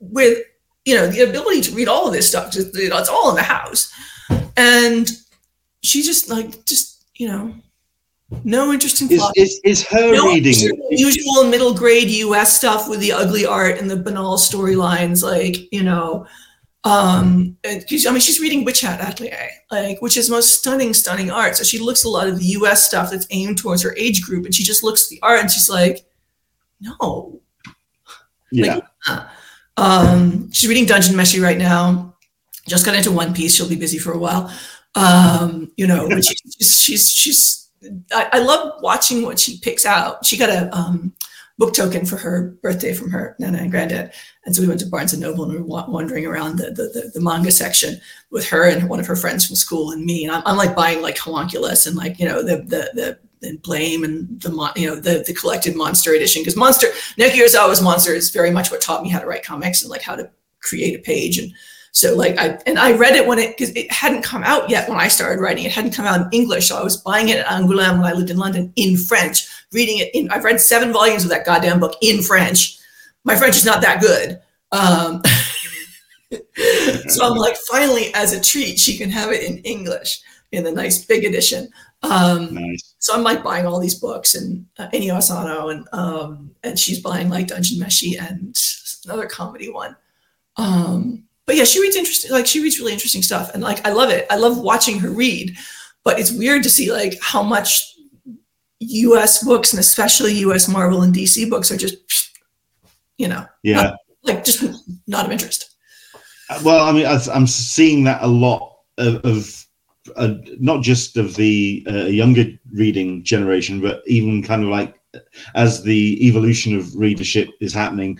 [0.00, 0.42] with
[0.86, 2.50] you know the ability to read all of this stuff.
[2.50, 3.92] Just you know, it's all in the house
[4.56, 5.10] and
[5.82, 7.54] she just like just you know
[8.42, 12.98] no interest in is, is, is her no reading usual middle grade us stuff with
[13.00, 16.26] the ugly art and the banal storylines like you know
[16.82, 21.56] um i mean she's reading witch hat atelier like which is most stunning stunning art.
[21.56, 24.44] So she looks a lot of the us stuff that's aimed towards her age group
[24.44, 26.04] and she just looks at the art and she's like
[26.80, 27.40] no.
[28.52, 28.80] Yeah.
[29.08, 29.26] Like,
[29.76, 32.14] um she's reading dungeon meshi right now
[32.68, 33.54] just got into One Piece.
[33.54, 34.52] She'll be busy for a while.
[34.94, 37.70] Um, you know, but she's she's she's.
[38.12, 40.24] I, I, love watching what she picks out.
[40.24, 41.12] She got a um,
[41.58, 44.12] book token for her birthday from her nana and granddad,
[44.44, 46.88] and so we went to Barnes and Noble and we were wandering around the, the
[46.88, 48.00] the, the manga section
[48.30, 50.24] with her and one of her friends from school and me.
[50.24, 53.60] And I'm, I'm like buying like Homunculus and like you know the the the and
[53.62, 58.14] blame and the you know the the collected monster edition because monster Naoki Urasawa's monster
[58.14, 60.30] is very much what taught me how to write comics and like how to
[60.62, 61.52] create a page and
[61.96, 64.86] so like I and I read it when it because it hadn't come out yet
[64.86, 65.64] when I started writing.
[65.64, 68.12] It hadn't come out in English, so I was buying it at Angoulême when I
[68.12, 70.14] lived in London in French, reading it.
[70.14, 72.76] In, I've read seven volumes of that goddamn book in French.
[73.24, 74.42] My French is not that good.
[74.72, 75.22] Um,
[77.08, 80.20] so I'm like, finally, as a treat, she can have it in English
[80.52, 81.70] in the nice big edition.
[82.02, 82.94] Um, nice.
[82.98, 87.30] So I'm like buying all these books and uh, Asano and um, and she's buying
[87.30, 88.54] like Dungeon Meshi and
[89.06, 89.96] another comedy one.
[90.58, 93.54] Um, but yeah, she reads interesting, like she reads really interesting stuff.
[93.54, 94.26] And like, I love it.
[94.30, 95.56] I love watching her read,
[96.04, 97.94] but it's weird to see like how much
[98.80, 101.96] US books and especially US Marvel and DC books are just,
[103.16, 103.94] you know, yeah.
[104.24, 104.64] like just
[105.06, 105.76] not of interest.
[106.64, 109.66] Well, I mean, I'm seeing that a lot of, of
[110.16, 114.94] uh, not just of the uh, younger reading generation, but even kind of like
[115.54, 118.18] as the evolution of readership is happening,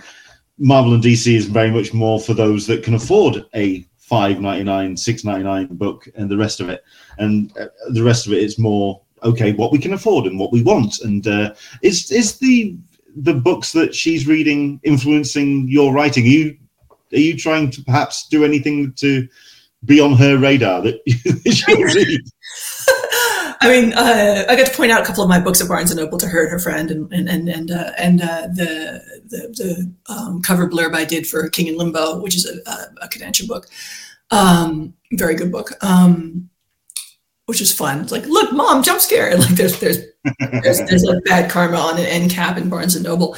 [0.58, 4.64] Marvel and DC is very much more for those that can afford a five ninety
[4.64, 6.82] nine, six ninety nine book, and the rest of it,
[7.18, 10.52] and uh, the rest of it is more okay what we can afford and what
[10.52, 11.00] we want.
[11.00, 12.76] And uh, is is the
[13.16, 16.24] the books that she's reading influencing your writing?
[16.24, 16.56] Are you
[17.12, 19.28] are you trying to perhaps do anything to
[19.84, 21.00] be on her radar that
[21.52, 22.20] she'll read?
[23.60, 25.90] I mean, uh, I got to point out a couple of my books at Barnes
[25.90, 29.02] and Noble to her and her friend, and and and and, uh, and uh, the
[29.26, 29.38] the,
[30.08, 33.46] the um, cover blurb I did for King in Limbo, which is a, a, a
[33.46, 33.66] book,
[34.30, 36.50] um, very good book, um,
[37.46, 38.00] which is fun.
[38.00, 39.36] It's like, look, mom, jump scare!
[39.38, 39.98] Like, there's there's
[40.38, 43.36] there's, there's bad karma on an end cap in Barnes and Noble.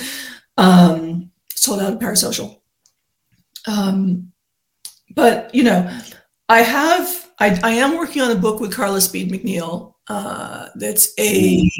[1.54, 2.60] Sold out of Parasocial.
[3.66, 4.32] Um,
[5.14, 5.90] but you know,
[6.48, 11.12] I have I, I am working on a book with Carla Speed McNeil uh, that's
[11.18, 11.70] a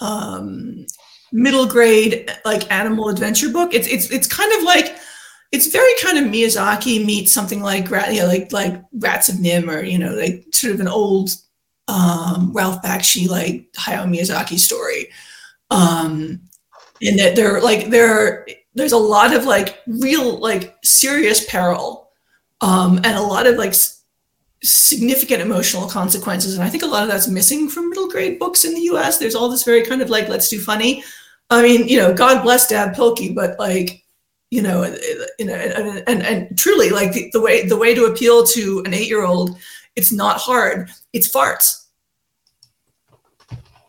[0.00, 0.86] um,
[1.32, 3.74] middle grade like animal adventure book.
[3.74, 4.96] It's it's it's kind of like
[5.52, 9.68] it's very kind of Miyazaki meets something like you know, like like Rats of NIMH
[9.68, 11.30] or you know like sort of an old
[11.88, 15.08] um, Ralph Bakshi like Hayao Miyazaki story.
[15.70, 16.40] Um,
[17.02, 22.10] and that there like there there's a lot of like real like serious peril
[22.60, 23.74] um, and a lot of like
[24.64, 26.54] significant emotional consequences.
[26.54, 29.18] And I think a lot of that's missing from middle grade books in the US.
[29.18, 31.04] There's all this very kind of like, let's do funny.
[31.50, 34.02] I mean, you know, God bless Dav Pilkey, but like,
[34.50, 34.84] you know,
[35.38, 38.82] you know, and, and, and truly like the, the way, the way to appeal to
[38.86, 39.58] an eight-year-old,
[39.96, 40.88] it's not hard.
[41.12, 41.86] It's farts.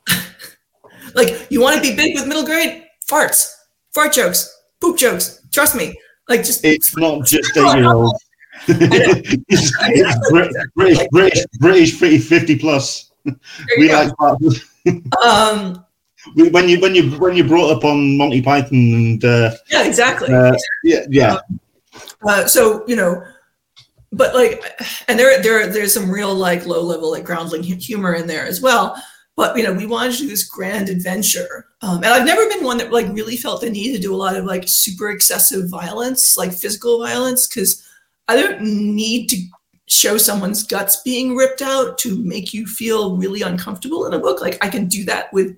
[1.15, 3.49] like you want to be big with middle grade farts,
[3.93, 5.41] fart jokes, poop jokes.
[5.51, 5.97] Trust me.
[6.27, 8.24] Like just, it's not just eight-year-olds
[8.65, 9.71] British,
[11.11, 13.11] British, British, pretty fifty plus.
[13.77, 14.11] We like
[15.23, 15.83] um,
[16.35, 20.33] when you when you when you brought up on Monty Python and uh, yeah, exactly.
[20.33, 21.37] Uh, yeah, yeah.
[22.27, 23.23] Uh, so you know,
[24.11, 24.63] but like,
[25.07, 28.61] and there there there's some real like low level like groundling humor in there as
[28.61, 29.01] well.
[29.35, 32.63] But you know, we wanted to do this grand adventure, um, and I've never been
[32.63, 35.69] one that like really felt the need to do a lot of like super excessive
[35.69, 37.84] violence, like physical violence, because
[38.27, 39.37] I don't need to
[39.87, 44.41] show someone's guts being ripped out to make you feel really uncomfortable in a book.
[44.41, 45.55] Like I can do that with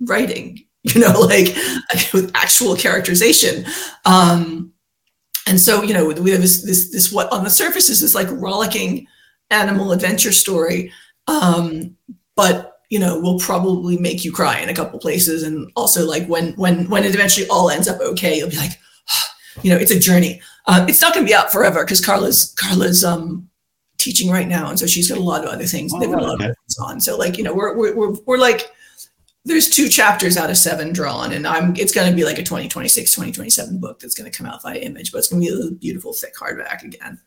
[0.00, 1.54] writing, you know, like
[2.12, 3.64] with actual characterization.
[4.04, 4.72] Um,
[5.46, 8.14] and so, you know, we have this, this, this, what on the surface is this
[8.14, 9.06] like rollicking
[9.50, 10.92] animal adventure story.
[11.26, 11.96] Um,
[12.36, 15.42] but you know, will probably make you cry in a couple places.
[15.44, 18.78] And also like when, when, when it eventually all ends up okay, you'll be like,
[19.62, 20.40] you know, it's a journey.
[20.66, 23.48] Uh, it's not going to be out forever because Carla's Carla's um,
[23.98, 25.92] teaching right now, and so she's got a lot of other things.
[25.94, 26.50] Oh, they've got a lot okay.
[26.50, 27.00] of things on.
[27.00, 28.70] So like you know, we're, we're we're we're like
[29.44, 32.42] there's two chapters out of seven drawn, and I'm it's going to be like a
[32.42, 35.68] 2026, 2027 book that's going to come out via image, but it's going to be
[35.68, 37.20] a beautiful thick hardback again.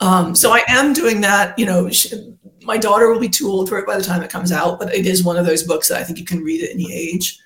[0.00, 1.56] Um, so I am doing that.
[1.58, 4.30] You know, she, my daughter will be too old for it by the time it
[4.30, 6.64] comes out, but it is one of those books that I think you can read
[6.64, 7.38] at any age.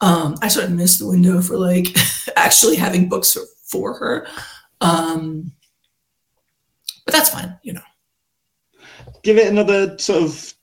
[0.00, 1.96] Um, I sort of missed the window for like
[2.36, 3.42] actually having books for,
[3.72, 4.26] for her.
[4.80, 5.50] Um,
[7.04, 7.82] but that's fine, you know.
[9.22, 10.54] Give it another sort of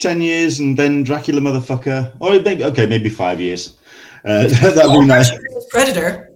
[0.00, 2.12] 10 years and then Dracula motherfucker.
[2.18, 3.78] Or maybe, okay, maybe five years.
[4.24, 5.30] Uh, that'd be nice.
[5.70, 6.30] Predator.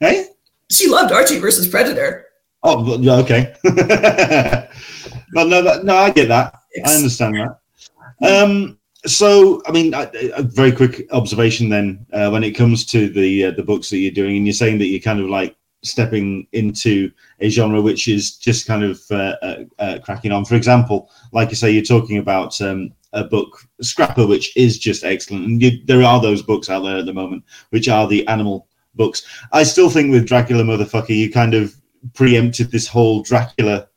[0.00, 0.26] Hey?
[0.70, 2.26] She loved Archie versus Predator.
[2.62, 3.54] Oh, okay.
[5.32, 6.54] no, no, no, I get that.
[6.84, 7.58] I understand that.
[8.22, 13.08] Um, so, I mean, a, a, very quick observation then, uh, when it comes to
[13.08, 15.56] the uh, the books that you're doing, and you're saying that you're kind of like
[15.82, 20.44] stepping into a genre which is just kind of uh, uh, uh, cracking on.
[20.44, 25.04] For example, like you say, you're talking about um, a book, Scrapper, which is just
[25.04, 25.46] excellent.
[25.46, 28.68] And you, there are those books out there at the moment, which are the animal
[28.94, 29.26] books.
[29.52, 31.74] I still think with Dracula Motherfucker, you kind of
[32.14, 33.88] preempted this whole Dracula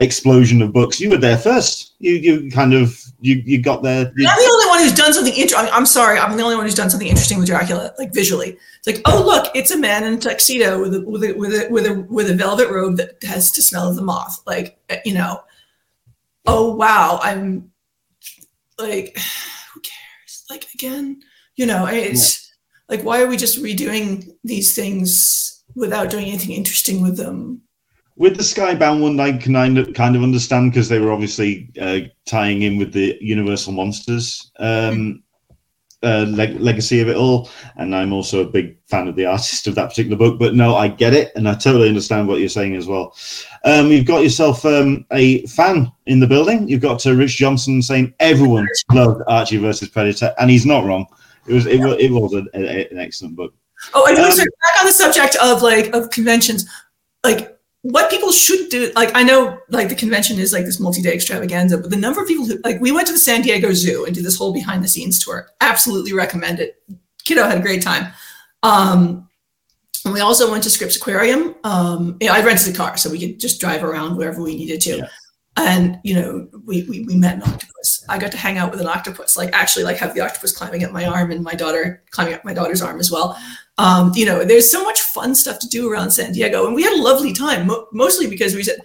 [0.00, 0.98] explosion of books.
[0.98, 1.92] You were there first.
[1.98, 4.12] You you kind of you you got there.
[4.16, 4.26] You...
[4.28, 5.70] I'm the only one who's done something interesting.
[5.72, 8.58] I'm sorry, I'm the only one who's done something interesting with Dracula, like visually.
[8.78, 11.52] It's like, oh look, it's a man in a tuxedo with a with a with
[11.52, 14.42] a with a, with a velvet robe that has to smell of the moth.
[14.46, 15.42] Like you know,
[16.46, 17.70] oh wow, I'm
[18.78, 19.16] like,
[19.74, 20.44] who cares?
[20.48, 21.20] Like again,
[21.56, 22.50] you know, it's
[22.88, 22.96] yeah.
[22.96, 27.62] like why are we just redoing these things without doing anything interesting with them?
[28.16, 29.54] With the Skybound one, I can
[29.94, 35.22] kind of, understand because they were obviously uh, tying in with the Universal Monsters um,
[36.02, 39.66] uh, leg- legacy of it all, and I'm also a big fan of the artist
[39.66, 40.38] of that particular book.
[40.38, 43.16] But no, I get it, and I totally understand what you're saying as well.
[43.64, 46.68] Um, you've got yourself um, a fan in the building.
[46.68, 51.06] You've got uh, Rich Johnston saying everyone loved Archie versus Predator, and he's not wrong.
[51.46, 53.54] It was it, was, it was a, a, an excellent book.
[53.94, 56.68] Oh, I um, back on the subject of like of conventions,
[57.24, 61.14] like what people should do like i know like the convention is like this multi-day
[61.14, 64.04] extravaganza but the number of people who like we went to the san diego zoo
[64.04, 65.48] and did this whole behind the scenes tour.
[65.62, 66.82] Absolutely recommend it.
[67.24, 68.12] Kiddo had a great time.
[68.62, 69.28] Um
[70.04, 71.54] and we also went to scripps aquarium.
[71.64, 74.56] Um you know, i rented a car so we could just drive around wherever we
[74.56, 74.96] needed to.
[74.98, 75.08] Yeah.
[75.56, 78.04] and you know we, we we met an octopus.
[78.10, 80.84] I got to hang out with an octopus like actually like have the octopus climbing
[80.84, 83.38] up my arm and my daughter climbing up my daughter's arm as well
[83.80, 86.82] um, you know, there's so much fun stuff to do around San Diego, and we
[86.82, 87.66] had a lovely time.
[87.66, 88.78] Mo- mostly because we said,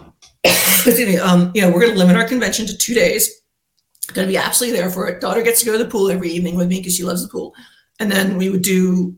[0.44, 3.42] excuse me, um, you know, we're going to limit our convention to two days.
[4.14, 5.20] Going to be absolutely there for it.
[5.20, 7.28] Daughter gets to go to the pool every evening with me because she loves the
[7.28, 7.56] pool,
[7.98, 9.16] and then we would do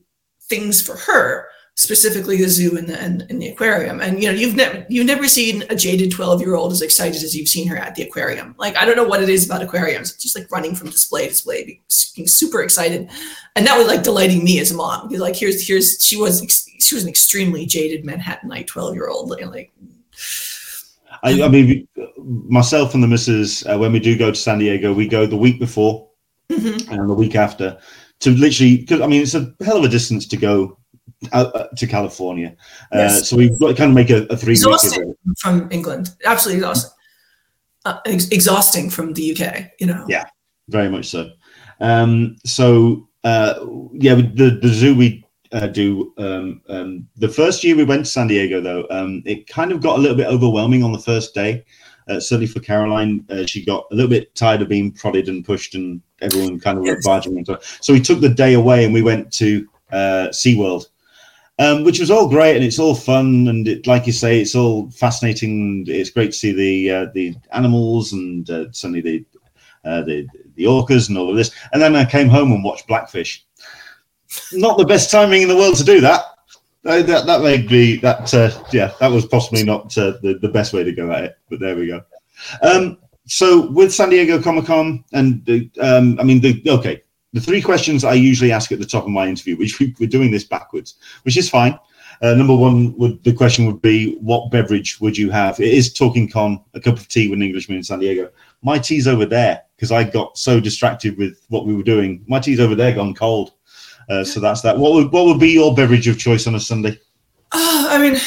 [0.49, 1.47] things for her
[1.79, 4.01] specifically the zoo and the, and, and, the aquarium.
[4.01, 7.23] And you know, you've never you've never seen a jaded 12 year old as excited
[7.23, 8.57] as you've seen her at the aquarium.
[8.59, 10.13] Like I don't know what it is about aquariums.
[10.13, 11.81] It's just like running from display to display,
[12.17, 13.09] being super excited,
[13.55, 15.07] and that was like delighting me as a mom.
[15.07, 16.45] Because like here's here's she was
[16.81, 19.31] she was an extremely jaded Manhattanite 12 year old.
[19.31, 19.73] Like,
[21.23, 24.93] I, I, mean, myself and the missus, uh, when we do go to San Diego,
[24.93, 26.09] we go the week before
[26.51, 26.93] mm-hmm.
[26.93, 27.79] and the week after
[28.19, 28.85] to literally.
[28.85, 30.77] Cause, I mean, it's a hell of a distance to go
[31.33, 32.55] uh, to California.
[32.93, 33.29] Uh, yes.
[33.29, 36.11] So we've got to kind of make a, a three exhausting from England.
[36.25, 36.91] Absolutely exhausting.
[37.85, 39.71] Uh, ex- exhausting from the UK.
[39.81, 40.05] You know.
[40.09, 40.25] Yeah,
[40.69, 41.31] very much so.
[41.81, 46.13] Um, so uh, yeah, the the zoo we uh, do.
[46.19, 49.81] Um, um, the first year we went to San Diego, though, um, it kind of
[49.81, 51.65] got a little bit overwhelming on the first day.
[52.09, 55.45] Uh, certainly for Caroline, uh, she got a little bit tired of being prodded and
[55.45, 57.05] pushed, and everyone kind of yes.
[57.05, 57.79] barging into it.
[57.81, 60.87] So we took the day away and we went to uh, SeaWorld
[61.59, 64.55] um, which was all great and it's all fun and it, like you say, it's
[64.55, 65.85] all fascinating.
[65.89, 69.25] It's great to see the uh, the animals and uh, certainly the,
[69.85, 71.51] uh, the the orcas and all of this.
[71.73, 73.45] And then I came home and watched Blackfish.
[74.53, 76.23] Not the best timing in the world to do that.
[76.85, 80.49] Uh, that that may be that uh, yeah that was possibly not uh, the the
[80.49, 82.03] best way to go at it, but there we go.
[82.63, 87.03] Um, so with San Diego Comic Con and um, I mean the okay
[87.33, 90.07] the three questions I usually ask at the top of my interview, which we, are
[90.07, 91.79] doing this backwards, which is fine.
[92.21, 95.61] Uh, number one, would the question would be, what beverage would you have?
[95.61, 98.31] It is talking con, a cup of tea with an Englishman in San Diego.
[98.63, 102.25] My tea's over there because I got so distracted with what we were doing.
[102.27, 103.53] My tea's over there, gone cold.
[104.09, 104.77] Uh, so that's that.
[104.77, 106.99] What would what would be your beverage of choice on a Sunday?
[107.53, 108.19] Uh, I mean,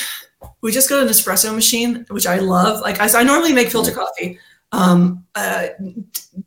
[0.61, 2.81] we just got an espresso machine, which I love.
[2.81, 4.39] Like I, I normally make filter coffee,
[4.71, 5.67] um, uh,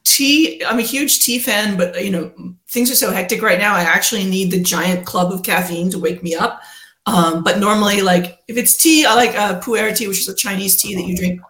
[0.05, 2.33] tea, I'm a huge tea fan, but you know,
[2.69, 3.75] things are so hectic right now.
[3.75, 6.63] I actually need the giant club of caffeine to wake me up.
[7.07, 10.35] Um, but normally, like if it's tea, I like uh, pu'er tea, which is a
[10.35, 11.41] Chinese tea that you drink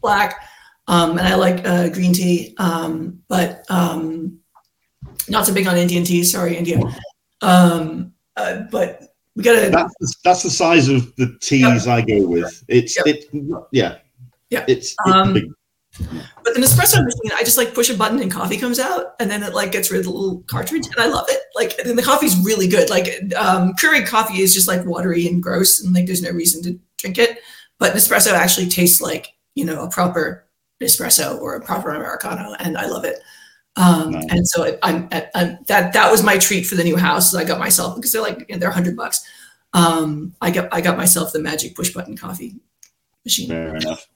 [0.00, 0.48] black.
[0.88, 4.40] Um, and I like uh, green tea, um, but um,
[5.28, 6.24] not so big on Indian tea.
[6.24, 6.80] Sorry, India.
[7.40, 9.70] Um, uh, but we gotta.
[9.70, 11.86] That's the, that's the size of the teas.
[11.86, 12.64] I go with.
[12.66, 13.06] It's yep.
[13.06, 13.24] it,
[13.70, 13.98] yeah,
[14.50, 14.64] yeah.
[14.66, 15.54] It's, it's
[15.98, 19.30] But the Nespresso machine, I just like push a button and coffee comes out, and
[19.30, 21.42] then it like gets rid of the little cartridge, and I love it.
[21.54, 22.88] Like, and the coffee's really good.
[22.88, 26.62] Like, um, Keurig coffee is just like watery and gross, and like there's no reason
[26.62, 27.40] to drink it.
[27.78, 30.46] But Nespresso actually tastes like you know a proper
[30.80, 33.18] espresso or a proper americano, and I love it.
[33.76, 34.26] Um, nice.
[34.30, 37.34] And so it, I'm, I'm, that that was my treat for the new house.
[37.34, 39.26] I got myself because they're like you know, they're hundred bucks.
[39.74, 42.56] Um, I got I got myself the magic push button coffee
[43.24, 43.48] machine.
[43.48, 44.08] Fair enough.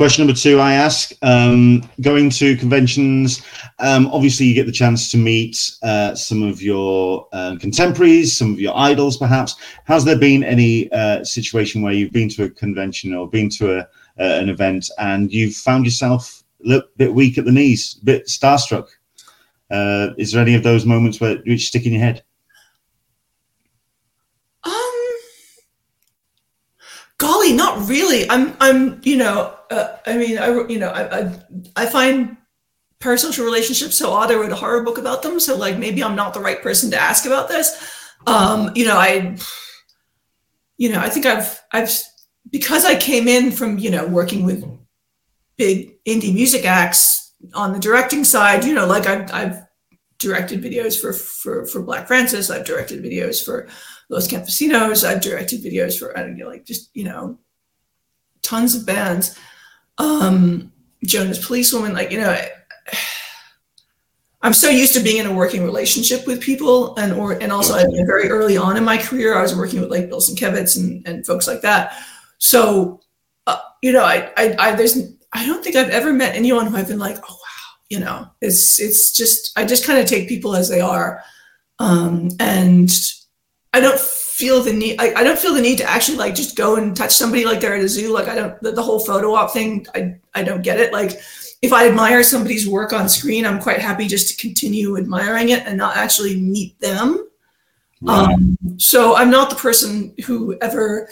[0.00, 3.42] Question number two, I ask, um, going to conventions,
[3.80, 8.50] um, obviously you get the chance to meet uh, some of your uh, contemporaries, some
[8.50, 9.56] of your idols, perhaps.
[9.84, 13.80] Has there been any uh, situation where you've been to a convention or been to
[13.80, 18.26] a, an event and you've found yourself a bit weak at the knees, a bit
[18.26, 18.88] starstruck?
[19.70, 22.22] Uh, is there any of those moments where which stick in your head?
[27.52, 28.28] Not really.
[28.30, 31.42] I'm, I'm, you know, uh, I mean, I, you know, I, I,
[31.76, 32.36] I find
[33.00, 34.30] parasocial relationships so odd.
[34.30, 36.90] I wrote a horror book about them, so like maybe I'm not the right person
[36.90, 37.94] to ask about this.
[38.26, 39.38] Um, you know, I,
[40.76, 41.90] you know, I think I've, I've,
[42.50, 44.64] because I came in from, you know, working with
[45.56, 49.62] big indie music acts on the directing side, you know, like I've, I've
[50.18, 52.50] directed videos for, for, for Black Francis.
[52.50, 53.68] I've directed videos for
[54.10, 55.04] Los Campesinos.
[55.04, 57.38] I've directed videos for I don't know, like just you know,
[58.42, 59.38] tons of bands.
[59.98, 60.72] Um,
[61.04, 62.36] Jonas Policewoman, like you know,
[64.42, 67.74] I'm so used to being in a working relationship with people, and or and also
[67.74, 70.76] I, mean, very early on in my career, I was working with like Bill Sienkiewicz
[70.76, 71.96] and, and folks like that.
[72.38, 73.00] So,
[73.46, 74.98] uh, you know, I, I I there's
[75.32, 78.26] I don't think I've ever met anyone who I've been like, oh wow, you know,
[78.40, 81.22] it's it's just I just kind of take people as they are,
[81.78, 82.90] um, and
[83.72, 84.96] I don't feel the need.
[84.98, 87.60] I, I don't feel the need to actually like just go and touch somebody like
[87.60, 88.12] they're at a zoo.
[88.12, 89.86] Like I don't the, the whole photo op thing.
[89.94, 90.92] I I don't get it.
[90.92, 91.20] Like
[91.62, 95.66] if I admire somebody's work on screen, I'm quite happy just to continue admiring it
[95.66, 97.28] and not actually meet them.
[98.00, 98.32] Right.
[98.32, 101.08] Um, so I'm not the person who ever.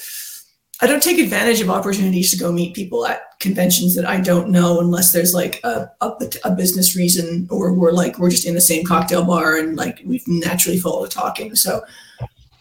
[0.80, 4.48] I don't take advantage of opportunities to go meet people at conventions that I don't
[4.48, 6.12] know unless there's like a, a,
[6.44, 10.00] a business reason or we're like we're just in the same cocktail bar and like
[10.04, 11.56] we've naturally follow the talking.
[11.56, 11.82] So,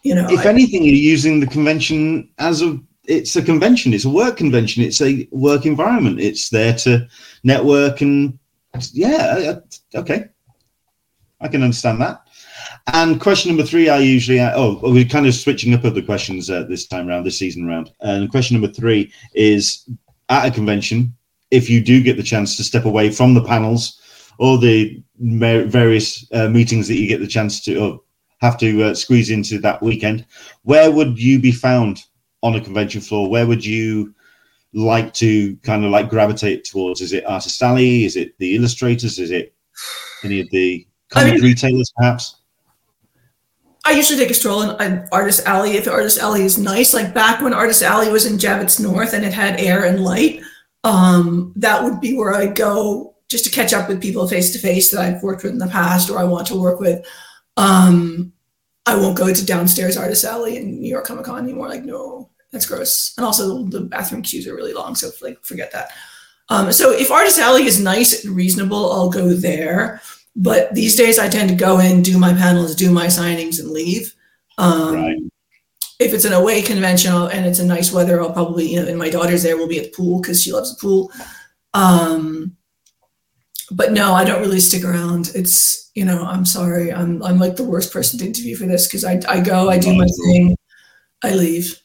[0.03, 3.93] you know, if I, anything, you're using the convention as a it's a convention.
[3.93, 4.83] It's a work convention.
[4.83, 6.19] It's a work environment.
[6.19, 7.07] It's there to
[7.43, 8.37] network and
[8.91, 9.55] yeah,
[9.95, 10.25] okay,
[11.41, 12.21] I can understand that.
[12.93, 16.49] And question number three, I usually oh we're kind of switching up of the questions
[16.49, 17.91] uh, this time around, this season round.
[18.01, 19.89] And question number three is
[20.29, 21.13] at a convention,
[21.51, 24.01] if you do get the chance to step away from the panels
[24.37, 28.01] or the various uh, meetings that you get the chance to or
[28.39, 30.25] have to uh, squeeze into that weekend,
[30.63, 32.03] where would you be found
[32.43, 34.13] on a convention floor, where would you
[34.73, 37.01] like to kind of like gravitate towards?
[37.01, 38.05] Is it Artist Alley?
[38.05, 39.17] Is it the illustrators?
[39.17, 39.53] Is it
[40.23, 42.37] any of the comic I mean, retailers, perhaps?
[43.85, 46.93] I usually take a stroll in Artist Alley if Artist Alley is nice.
[46.93, 50.41] Like back when Artist Alley was in Javits North and it had air and light,
[50.83, 54.59] um, that would be where I go just to catch up with people face to
[54.59, 57.05] face that I've worked with in the past or I want to work with.
[57.57, 58.31] Um,
[58.85, 61.67] I won't go to downstairs Artist Alley in New York Comic Con anymore.
[61.67, 63.13] Like, no, that's gross.
[63.17, 65.91] And also the bathroom queues are really long, so like forget that.
[66.49, 70.01] Um, so if Artist Alley is nice and reasonable, I'll go there.
[70.35, 73.71] But these days I tend to go in, do my panels, do my signings, and
[73.71, 74.13] leave.
[74.57, 75.17] Um, right.
[75.99, 78.99] If it's an away convention and it's a nice weather, I'll probably, you know, and
[78.99, 81.11] my daughter's there, we'll be at the pool because she loves the pool.
[81.73, 82.56] Um,
[83.71, 85.31] but no, I don't really stick around.
[85.35, 88.87] It's you know, I'm sorry, I'm I'm like the worst person to interview for this
[88.87, 90.57] because I I go, I do my thing,
[91.23, 91.79] I leave.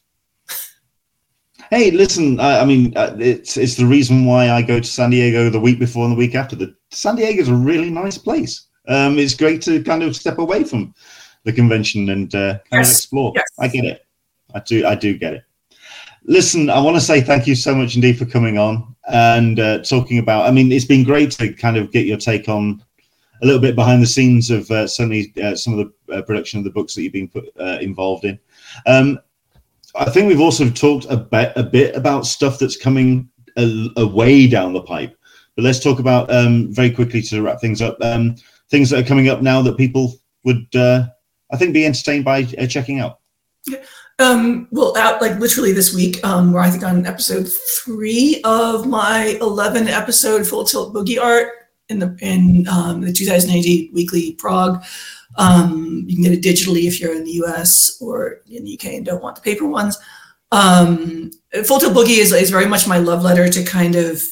[1.70, 5.10] Hey, listen, I, I mean, uh, it's it's the reason why I go to San
[5.10, 6.54] Diego the week before and the week after.
[6.54, 8.66] The San Diego is a really nice place.
[8.88, 10.94] Um, it's great to kind of step away from
[11.44, 12.88] the convention and uh, kind yes.
[12.88, 13.32] of explore.
[13.34, 13.44] Yes.
[13.58, 14.06] I get it.
[14.54, 14.86] I do.
[14.86, 15.44] I do get it.
[16.24, 19.82] Listen, I want to say thank you so much indeed for coming on and uh,
[19.82, 20.46] talking about.
[20.46, 22.82] I mean, it's been great to kind of get your take on
[23.42, 26.58] a little bit behind the scenes of uh, certainly uh, some of the uh, production
[26.58, 28.38] of the books that you've been put, uh, involved in.
[28.86, 29.18] Um,
[29.96, 34.06] I think we've also talked a bit, a bit about stuff that's coming a, a
[34.06, 35.18] way down the pipe.
[35.56, 37.98] But let's talk about um, very quickly to wrap things up.
[38.00, 38.36] Um,
[38.70, 40.14] things that are coming up now that people
[40.44, 41.08] would, uh,
[41.50, 43.18] I think, be entertained by checking out.
[43.66, 43.82] Yeah.
[44.18, 47.48] Um, well, out like literally this week, um, where I think on episode
[47.84, 51.48] three of my 11 episode Full Tilt Boogie Art
[51.88, 54.84] in the in um, the 2000 AD weekly prog.
[55.38, 58.94] Um, you can get it digitally if you're in the US or in the UK
[58.94, 59.98] and don't want the paper ones.
[60.50, 61.30] Um,
[61.64, 64.22] Full Tilt Boogie is, is very much my love letter to kind of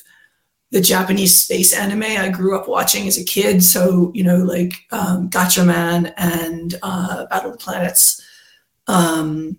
[0.70, 3.64] the Japanese space anime I grew up watching as a kid.
[3.64, 8.22] So, you know, like um, Gatchaman and uh, Battle of the Planets.
[8.86, 9.58] Um,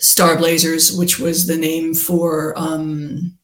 [0.00, 3.36] Star Blazers, which was the name for um,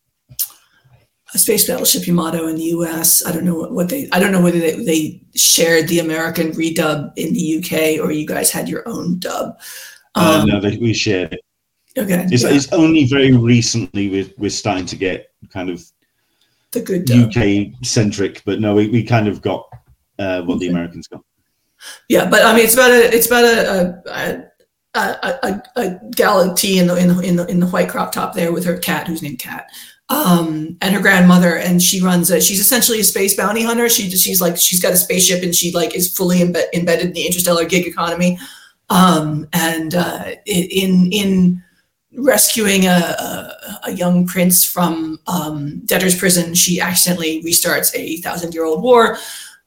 [1.34, 3.24] a space battleship Yamato in the U.S.
[3.24, 4.09] I don't know what, they.
[4.11, 7.98] I don't know whether they, they, shared the American redub in the U.K.
[7.98, 9.59] or you guys had your own dub.
[10.14, 11.40] Um, uh, no, they, we shared it.
[11.98, 12.26] Okay.
[12.30, 12.50] It's, yeah.
[12.50, 15.84] it's only very recently we're, we're starting to get kind of
[16.72, 19.68] the good UK centric, but no, we, we kind of got
[20.18, 20.66] uh, what okay.
[20.66, 21.22] the Americans got.
[22.09, 24.44] Yeah, but I mean, it's about a it's about a, a, a,
[24.97, 28.53] a, a Galaxy in the, in the in the in the white crop top there
[28.53, 29.68] with her cat who's named Cat,
[30.09, 32.40] um, and her grandmother, and she runs a.
[32.40, 33.88] She's essentially a space bounty hunter.
[33.88, 37.12] She she's like she's got a spaceship and she like is fully imbe- embedded in
[37.12, 38.38] the interstellar gig economy,
[38.88, 41.62] um, and uh, in in
[42.18, 48.55] rescuing a, a, a, young prince from um, debtor's prison, she accidentally restarts a thousand
[48.55, 49.18] year old war.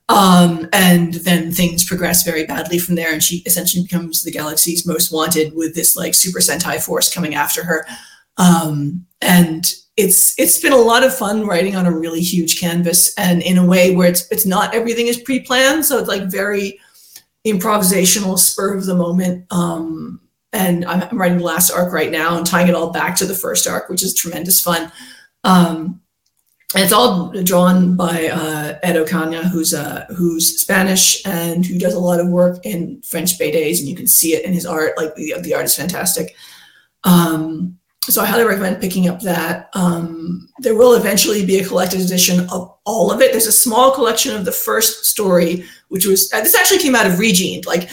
[0.10, 4.86] Um, and then things progress very badly from there, and she essentially becomes the galaxy's
[4.86, 7.86] most wanted with this like Super Sentai force coming after her.
[8.38, 13.14] Um, and it's it's been a lot of fun writing on a really huge canvas,
[13.18, 16.80] and in a way where it's it's not everything is pre-planned, so it's like very
[17.46, 19.46] improvisational, spur of the moment.
[19.52, 23.16] Um, and I'm, I'm writing the last arc right now and tying it all back
[23.18, 24.92] to the first arc, which is tremendous fun.
[25.44, 26.02] Um,
[26.76, 32.00] it's all drawn by uh, Ed Ocaña, who's uh, who's Spanish and who does a
[32.00, 34.96] lot of work in French BDs, and you can see it in his art.
[34.96, 36.36] Like the, the art is fantastic.
[37.06, 39.70] Um, so I highly recommend picking up that.
[39.74, 43.32] Um, there will eventually be a collected edition of all of it.
[43.32, 47.08] There's a small collection of the first story, which was uh, this actually came out
[47.08, 47.66] of Regened.
[47.66, 47.90] Like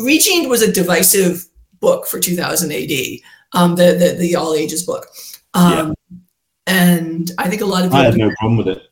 [0.00, 1.46] Regened was a divisive
[1.80, 2.90] book for 2000 AD,
[3.52, 5.06] um, the, the the all ages book.
[5.54, 5.94] Um, yeah
[6.68, 8.82] and I think a lot of people I have no problem with it.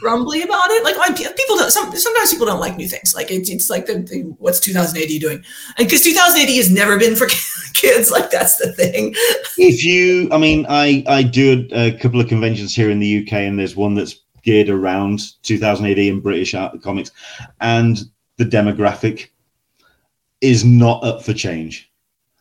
[0.00, 1.72] Grumbly about it, like people don't.
[1.72, 3.14] Some, sometimes people don't like new things.
[3.16, 5.44] Like it, it's like the, the what's 2000 AD doing?
[5.76, 7.26] And because 2000 AD has never been for
[7.74, 9.14] kids, like that's the thing.
[9.56, 13.24] If you, I mean, I I do a, a couple of conventions here in the
[13.24, 17.10] UK, and there's one that's geared around 2000 AD and British art comics,
[17.60, 17.98] and
[18.36, 19.30] the demographic
[20.40, 21.90] is not up for change.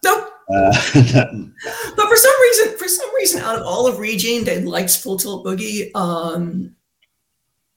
[0.03, 0.29] Nope.
[0.55, 2.17] Uh, but for
[2.87, 5.91] for some reason, out of all of Regened, they likes Full Tilt Boogie.
[5.93, 6.73] Um,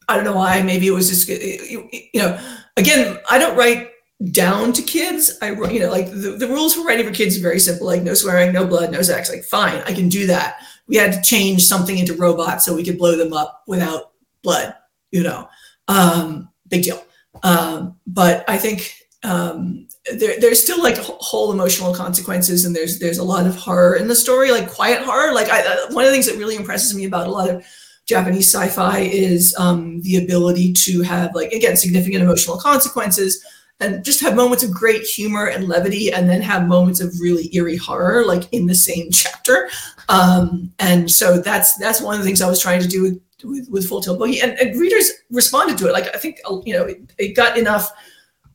[0.09, 0.63] I don't know why.
[0.63, 2.39] Maybe it was just you, you know.
[2.77, 3.91] Again, I don't write
[4.31, 5.37] down to kids.
[5.43, 7.87] I you know like the, the rules for writing for kids are very simple.
[7.87, 9.29] Like no swearing, no blood, no sex.
[9.29, 10.59] Like fine, I can do that.
[10.87, 14.75] We had to change something into robots so we could blow them up without blood.
[15.11, 15.49] You know,
[15.89, 17.05] um, big deal.
[17.43, 23.19] Um, but I think um, there, there's still like whole emotional consequences and there's there's
[23.19, 25.35] a lot of horror in the story like quiet horror.
[25.35, 27.65] Like I, uh, one of the things that really impresses me about a lot of
[28.07, 33.45] japanese sci-fi is um, the ability to have like again significant emotional consequences
[33.79, 37.55] and just have moments of great humor and levity and then have moments of really
[37.55, 39.71] eerie horror like in the same chapter.
[40.09, 43.21] Um, and so that's that's one of the things i was trying to do with
[43.45, 45.93] with, with full tilt boogie and, and readers responded to it.
[45.93, 47.93] Like i think you know it, it got enough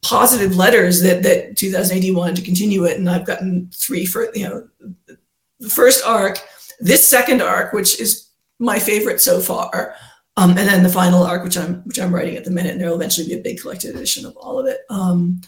[0.06, 4.30] positive letters that that 2000 AD wanted to continue it, and I've gotten three for
[4.36, 4.68] you know
[5.60, 6.40] the first arc,
[6.80, 8.30] this second arc, which is
[8.60, 9.96] my favorite so far,
[10.38, 12.74] um, and then the final arc, which I'm which I'm writing at the minute.
[12.74, 14.82] And there will eventually be a big collected edition of all of it.
[14.92, 15.42] Um,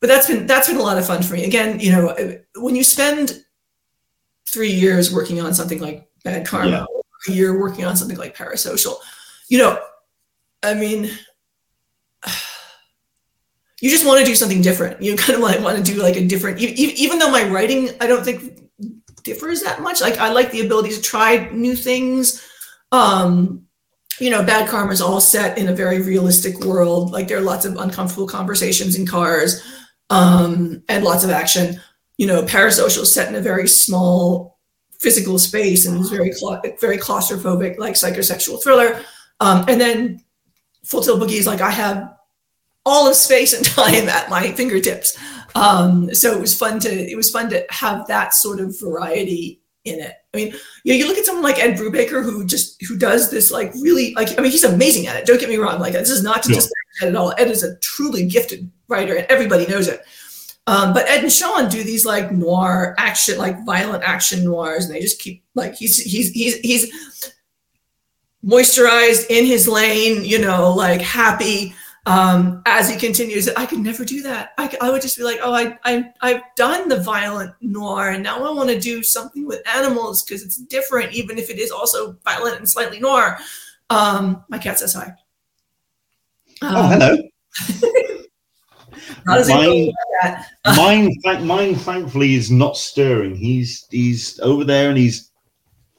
[0.00, 1.44] but that's been that's been a lot of fun for me.
[1.44, 2.14] Again, you know,
[2.56, 3.44] when you spend
[4.48, 7.32] three years working on something like Bad Karma, yeah.
[7.32, 8.98] a year working on something like Parasocial,
[9.48, 9.80] you know,
[10.62, 11.10] I mean
[13.80, 15.02] you just want to do something different.
[15.02, 18.06] You kind of like want to do like a different, even though my writing, I
[18.06, 18.60] don't think
[19.22, 20.00] differs that much.
[20.00, 22.46] Like I like the ability to try new things.
[22.92, 23.66] Um,
[24.18, 27.10] you know, Bad Karma is all set in a very realistic world.
[27.10, 29.62] Like there are lots of uncomfortable conversations in cars
[30.08, 31.78] um, and lots of action.
[32.16, 34.58] You know, Parasocial is set in a very small
[34.98, 36.32] physical space and is very
[36.80, 39.02] very claustrophobic, like psychosexual thriller.
[39.40, 40.24] Um, and then
[40.84, 42.15] Full Tilt Boogie is like I have
[42.86, 45.18] all of space and time at my fingertips.
[45.54, 49.60] Um, so it was fun to it was fun to have that sort of variety
[49.84, 50.14] in it.
[50.32, 50.52] I mean,
[50.84, 53.72] you know, you look at someone like Ed Brubaker who just who does this like
[53.74, 55.26] really like I mean he's amazing at it.
[55.26, 55.80] Don't get me wrong.
[55.80, 56.72] Like this is not to just
[57.02, 57.34] Ed at all.
[57.38, 60.02] Ed is a truly gifted writer and everybody knows it.
[60.68, 64.94] Um, but Ed and Sean do these like noir action, like violent action noirs, and
[64.94, 67.32] they just keep like he's he's he's he's
[68.44, 71.74] moisturized in his lane, you know, like happy
[72.06, 74.52] um, as he continues, I could never do that.
[74.58, 78.22] I, I would just be like, oh, I, I, I've done the violent noir, and
[78.22, 81.72] now I want to do something with animals because it's different, even if it is
[81.72, 83.38] also violent and slightly noir.
[83.90, 85.14] Um, my cat says hi.
[86.62, 87.16] Um, oh, hello.
[90.76, 93.34] mine, mine, mine, thankfully, is not stirring.
[93.34, 95.32] He's he's over there and he's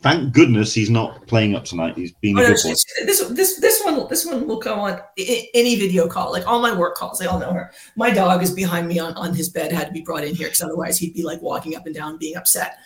[0.02, 1.98] thank goodness he's not playing up tonight.
[1.98, 6.08] He's been oh, no, this this this one this one will go on any video
[6.08, 7.20] call, like all my work calls.
[7.20, 7.72] They all know her.
[7.96, 9.72] My dog is behind me on, on his bed.
[9.72, 12.18] Had to be brought in here because otherwise he'd be like walking up and down,
[12.18, 12.78] being upset.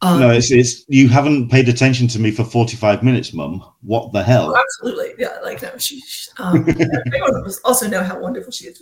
[0.00, 3.64] Um, no, it's, it's you haven't paid attention to me for forty five minutes, Mum.
[3.82, 4.54] What the hell?
[4.54, 5.38] Oh, absolutely, yeah.
[5.42, 6.00] Like no, she.
[6.38, 6.66] Um,
[7.64, 8.80] also know how wonderful she is.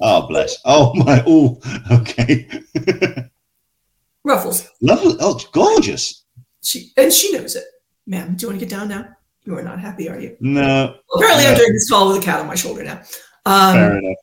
[0.00, 0.58] Oh bless.
[0.64, 1.22] Oh my.
[1.26, 1.58] Oh,
[1.90, 2.48] okay.
[4.24, 4.68] Ruffles.
[4.80, 5.16] Lovely.
[5.20, 6.24] Oh, it's gorgeous.
[6.62, 7.64] She and she knows it.
[8.06, 9.08] Ma'am, do you want to get down now?
[9.44, 10.36] You are not happy, are you?
[10.40, 10.62] No.
[10.62, 11.50] Well, apparently, no.
[11.50, 13.02] I'm doing this call with a cat on my shoulder now.
[13.44, 14.16] Um, Fair enough.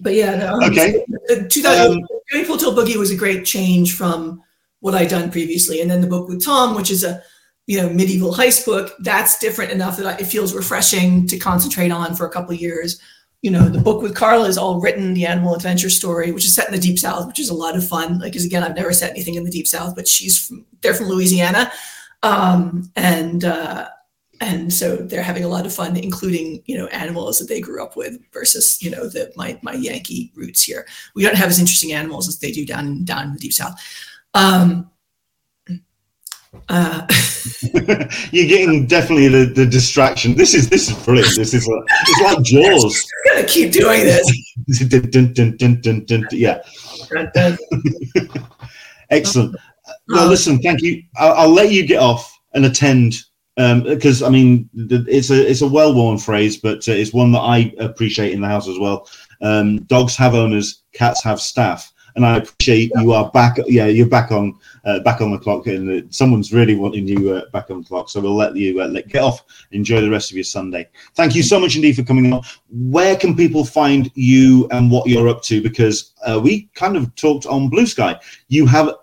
[0.00, 0.60] But yeah, no.
[0.66, 1.04] Okay.
[1.48, 4.40] 2000, um, Tilt Boogie was a great change from
[4.80, 7.20] what I'd done previously, and then the book with Tom, which is a
[7.66, 12.14] you know medieval heist book, that's different enough that it feels refreshing to concentrate on
[12.14, 13.00] for a couple years
[13.42, 16.54] you know, the book with Carla is all written, the animal adventure story, which is
[16.54, 18.18] set in the deep south, which is a lot of fun.
[18.18, 20.94] Like, because again, I've never set anything in the deep south, but she's from, they're
[20.94, 21.70] from Louisiana.
[22.24, 23.90] Um, and, uh,
[24.40, 27.82] and so they're having a lot of fun, including, you know, animals that they grew
[27.82, 30.86] up with versus, you know, the, my, my Yankee roots here.
[31.14, 33.80] We don't have as interesting animals as they do down, down in the deep south.
[34.34, 34.90] Um,
[36.68, 37.06] Uh,
[38.32, 40.34] You're getting definitely the, the distraction.
[40.34, 41.36] This is this is brilliant.
[41.36, 43.06] This is like, it's like Jaws.
[43.30, 44.88] I'm gonna keep doing this.
[44.88, 46.62] Dun, dun, dun, yeah,
[49.10, 49.56] excellent.
[50.08, 51.02] Well, Um, listen, thank you.
[51.16, 53.14] I'll, I'll let you get off and attend
[53.56, 57.40] because I mean it's a it's a well worn phrase, but uh, it's one that
[57.40, 59.08] I appreciate in the house as well.
[59.42, 63.58] Um, dogs have owners, cats have staff, and I appreciate you are back.
[63.68, 67.32] Yeah, you're back on uh, back on the clock, and uh, someone's really wanting you
[67.32, 68.10] uh, back on the clock.
[68.10, 69.44] So we'll let you uh, let get off.
[69.70, 70.88] Enjoy the rest of your Sunday.
[71.14, 72.42] Thank you so much indeed for coming on.
[72.70, 75.62] Where can people find you and what you're up to?
[75.62, 78.18] Because uh, we kind of talked on Bluesky.
[78.48, 78.96] You have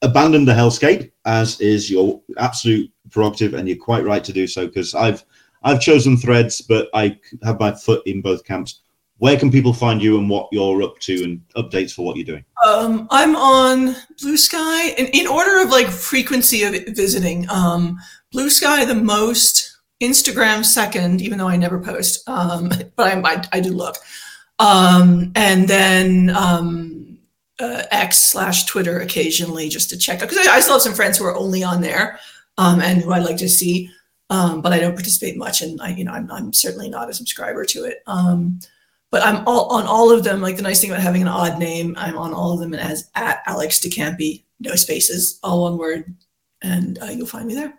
[0.00, 4.66] abandoned the hellscape, as is your absolute prerogative, and you're quite right to do so.
[4.66, 5.22] Because I've
[5.62, 8.80] I've chosen Threads, but I have my foot in both camps.
[9.22, 12.24] Where can people find you and what you're up to, and updates for what you're
[12.24, 12.44] doing?
[12.66, 17.48] Um, I'm on Bluesky in, in order of like frequency of visiting.
[17.48, 18.00] Um,
[18.34, 23.60] Bluesky the most, Instagram second, even though I never post, um, but I, I, I
[23.60, 23.94] do look.
[24.58, 27.16] Um, and then um,
[27.60, 30.94] uh, X slash Twitter occasionally just to check out because I, I still have some
[30.94, 32.18] friends who are only on there
[32.58, 33.88] um, and who I like to see,
[34.28, 37.64] but I don't participate much, and I, you know, I'm, I'm certainly not a subscriber
[37.66, 38.02] to it.
[39.12, 40.40] But I'm all on all of them.
[40.40, 42.82] Like the nice thing about having an odd name, I'm on all of them and
[42.82, 46.16] as at Alex DeCampi, no spaces, all one word,
[46.62, 47.74] and uh, you'll find me there.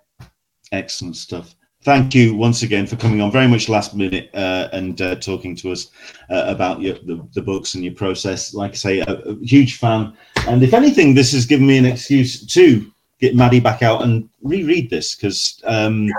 [0.71, 1.55] Excellent stuff.
[1.83, 5.53] Thank you once again for coming on very much last minute uh, and uh, talking
[5.57, 5.89] to us
[6.29, 8.53] uh, about your, the, the books and your process.
[8.53, 10.15] Like I say, a, a huge fan.
[10.47, 14.29] And if anything, this has given me an excuse to get Madi back out and
[14.41, 16.09] reread this because um,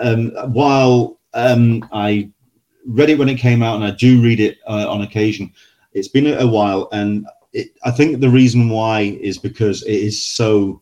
[0.00, 2.30] um, while um, I
[2.86, 5.52] read it when it came out and I do read it uh, on occasion,
[5.92, 6.88] it's been a while.
[6.92, 10.80] And it, I think the reason why is because it is so,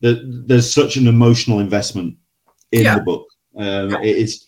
[0.00, 2.16] that there's such an emotional investment
[2.72, 2.96] in Yeah.
[2.98, 3.26] the book.
[3.56, 4.46] Um, it is,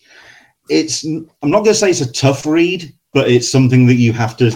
[0.69, 1.03] it's.
[1.03, 4.35] I'm not going to say it's a tough read, but it's something that you have
[4.37, 4.47] to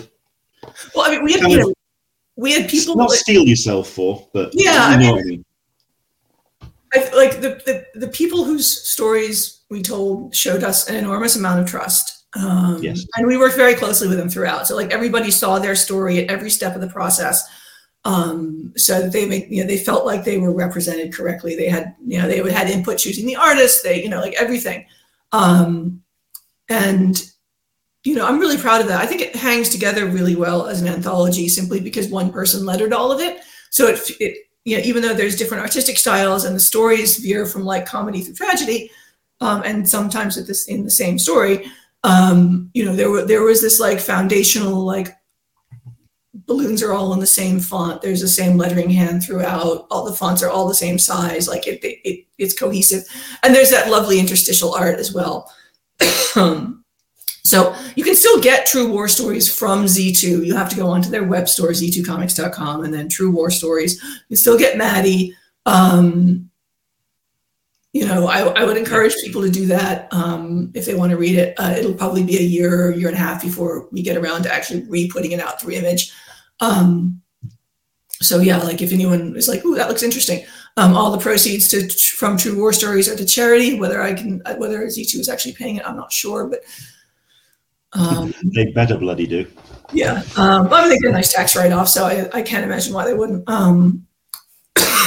[0.96, 1.74] Well, I mean, we had you know,
[2.36, 5.46] we had people not like, steal yourself for, but Yeah, you I mean- I mean.
[6.96, 11.60] I, like the, the the people whose stories we told showed us an enormous amount
[11.60, 12.19] of trust.
[12.36, 13.06] Um, Yes.
[13.16, 14.68] and we worked very closely with them throughout.
[14.68, 17.44] So like everybody saw their story at every step of the process.
[18.06, 21.56] Um, so they make you know they felt like they were represented correctly.
[21.56, 23.84] They had you know they would had input choosing the artist.
[23.84, 24.86] They you know like everything.
[25.32, 26.02] Um,
[26.70, 27.22] and
[28.04, 29.02] you know I'm really proud of that.
[29.02, 32.94] I think it hangs together really well as an anthology simply because one person lettered
[32.94, 33.40] all of it.
[33.70, 37.46] So it, it you know, even though there's different artistic styles and the stories veer
[37.46, 38.92] from like comedy through tragedy,
[39.42, 41.70] um, and sometimes at this in the same story,
[42.04, 45.10] um, you know, there were there was this like foundational like
[46.34, 48.02] balloons are all in the same font.
[48.02, 49.86] There's the same lettering hand throughout.
[49.92, 51.48] All the fonts are all the same size.
[51.48, 53.04] Like it, it, it it's cohesive,
[53.44, 55.52] and there's that lovely interstitial art as well.
[56.36, 56.86] Um,
[57.44, 60.46] so you can still get True War Stories from Z2.
[60.46, 64.02] You have to go onto their web store, z2comics.com, and then True War Stories.
[64.04, 65.36] You can still get Madi.
[65.66, 66.49] Um,
[67.94, 71.18] you know, I, I would encourage people to do that um, if they want to
[71.18, 71.56] read it.
[71.60, 74.54] Uh, it'll probably be a year year and a half before we get around to
[74.54, 76.12] actually re-putting it out through Image.
[76.60, 77.22] Um,
[78.22, 80.46] so yeah, like if anyone is like, "Ooh, that looks interesting,"
[80.78, 83.80] um, all the proceeds to from True War Stories are to charity.
[83.80, 86.62] Whether I can, whether Z2 is actually paying it, I'm not sure, but
[87.94, 89.48] um, They better bloody do.
[89.94, 92.64] yeah, um, but I mean, they get a nice tax write-off, so I, I can't
[92.64, 93.50] imagine why they wouldn't.
[93.50, 94.06] Um,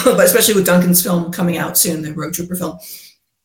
[0.17, 2.79] but especially with Duncan's film coming out soon, the Rogue Trooper film,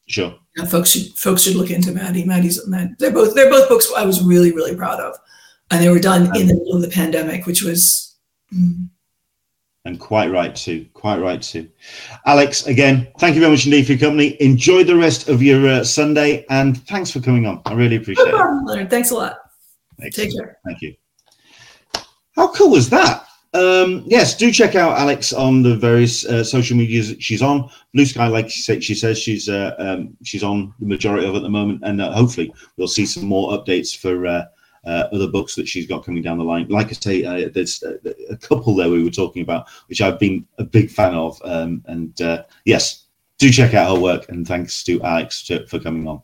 [0.07, 0.35] Sure.
[0.55, 2.23] yeah, folks should folks should look into Madi.
[2.23, 5.15] Madi's Mad, they're both they're both books I was really really proud of,
[5.71, 8.15] and they were done in the middle of the pandemic, which was
[8.53, 8.87] mm,
[9.83, 10.85] And quite right too.
[10.93, 11.67] Quite right too.
[12.25, 14.41] Alex, again, thank you very much indeed for your company.
[14.41, 17.61] Enjoy the rest of your uh, Sunday, and thanks for coming on.
[17.65, 18.63] I really appreciate no it.
[18.65, 18.89] Leonard.
[18.89, 19.37] Thanks a lot.
[20.01, 20.13] Excellent.
[20.13, 20.57] Take care.
[20.65, 20.95] Thank you.
[22.35, 23.26] How cool was that?
[23.57, 27.69] Um, yes, do check out Alex on the various uh, social medias she's on.
[27.95, 31.37] Bluesky, like she, said, she says, she's uh, um, she's on the majority of it
[31.37, 34.45] at the moment, and uh, hopefully we'll see some more updates for uh,
[34.85, 36.67] uh, other books that she's got coming down the line.
[36.69, 40.45] Like I say, uh, there's a, couple there we were talking about, which I've been
[40.59, 42.13] a big fan of, um, and
[42.65, 44.29] yes, do check out her work.
[44.29, 46.21] And thanks to Alex to, for coming on.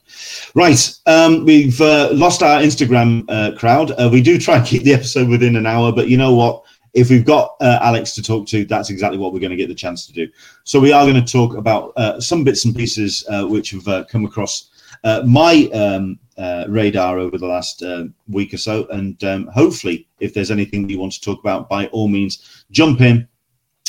[0.56, 3.92] Right, um, we've uh, lost our Instagram uh, crowd.
[3.92, 6.64] Uh, we do try and keep the episode within an hour, but you know what?
[6.94, 9.68] If we've got uh, Alex to talk to, that's exactly what we're going to get
[9.68, 10.28] the chance to do.
[10.64, 13.88] So we are going to talk about uh, some bits and pieces uh, which have
[13.88, 14.70] uh, come across
[15.04, 17.84] uh, my um, uh, radar over the last
[18.28, 21.88] week or so, and um, hopefully, if there's anything you want to talk about, by
[21.88, 23.28] all means, jump in.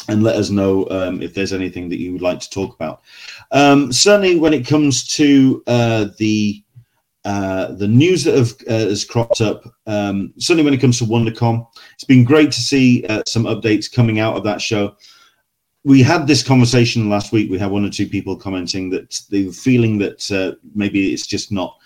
[0.09, 3.03] and let us know um, if there's anything that you would like to talk about.
[3.53, 6.64] Um, certainly, when it comes to the
[7.25, 11.05] uh, the news that have, uh, has cropped up, um, certainly when it comes to
[11.05, 14.95] WonderCon, it's been great to see uh, some updates coming out of that show.
[15.85, 17.51] We had this conversation last week.
[17.51, 21.27] We had one or two people commenting that they were feeling that uh, maybe it's
[21.27, 21.79] just not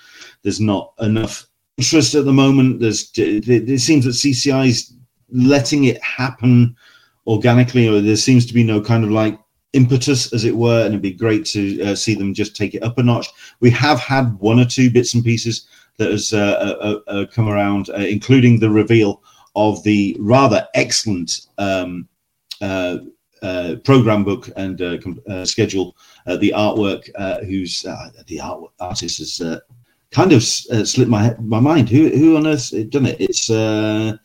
[0.43, 2.81] there's not enough interest at the moment.
[2.81, 4.95] There's it, it seems that CCI is
[5.31, 6.77] letting it happen
[7.27, 9.39] organically, or there seems to be no kind of like
[9.73, 12.83] impetus, as it were, and it'd be great to uh, see them just take it
[12.83, 13.29] up a notch.
[13.61, 15.67] We have had one or two bits and pieces
[15.99, 19.23] that has uh, uh, uh, uh come around, uh, including the reveal
[19.57, 22.09] of the rather excellent um,
[22.61, 24.79] program book and
[25.47, 25.97] schedule.
[26.27, 27.09] the artwork,
[27.45, 27.83] who's
[28.27, 29.43] the art artist is
[30.11, 31.89] kind of slipped my my mind.
[31.89, 33.21] Who who on earth done it?
[33.21, 34.17] It's oh,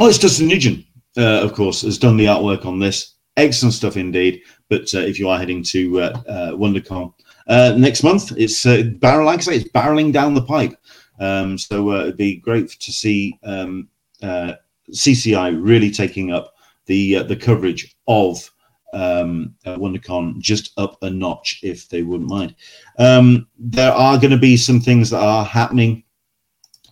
[0.00, 0.84] it's Dustin Nguyen,
[1.16, 4.42] of course, has done the artwork on this excellent stuff indeed.
[4.68, 7.12] But uh, if you are heading to uh, uh, WonderCon
[7.46, 10.76] uh, next month, it's uh, barrel, like I say, it's barreling down the pipe.
[11.20, 13.88] Um, so uh, it'd be great to see um,
[14.22, 16.54] CCI really taking up
[16.86, 18.50] the the coverage of
[18.94, 22.54] um, WonderCon just up a notch, if they wouldn't mind.
[22.98, 26.04] Um, there are going to be some things that are happening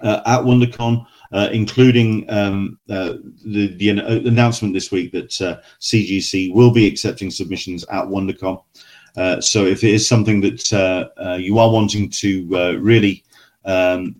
[0.02, 3.14] at WonderCon uh, including um, uh,
[3.44, 8.62] the, the, announcement this week that uh, CGC will be accepting submissions at WonderCon.
[9.16, 12.46] Uh, so if it is something that uh, uh, you are wanting to
[12.78, 13.24] really
[13.64, 14.14] um,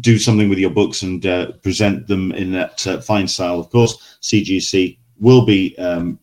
[0.00, 1.22] do something with your books and
[1.62, 6.18] present them in that fine style, of course, CGC will be um,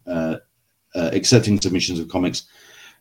[0.96, 2.46] accepting submissions of comics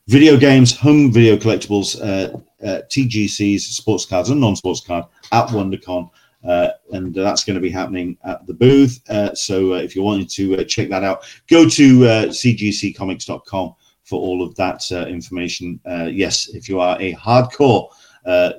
[0.08, 6.10] video games, home video collectibles, uh, uh, TGCs, sports cards, and non-sports card at WonderCon.
[6.44, 9.00] Uh, and that's going to be happening at the booth.
[9.08, 13.74] Uh, so uh, if you're wanting to uh, check that out, go to uh, cgccomics.com
[14.02, 15.80] for all of that uh, information.
[16.10, 17.88] yes, if you are a hardcore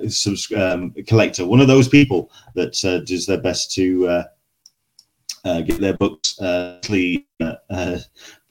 [0.08, 2.72] subs- um, collector, one of those people that
[3.06, 4.24] does their best to
[5.44, 6.36] get their books
[6.82, 7.24] clean,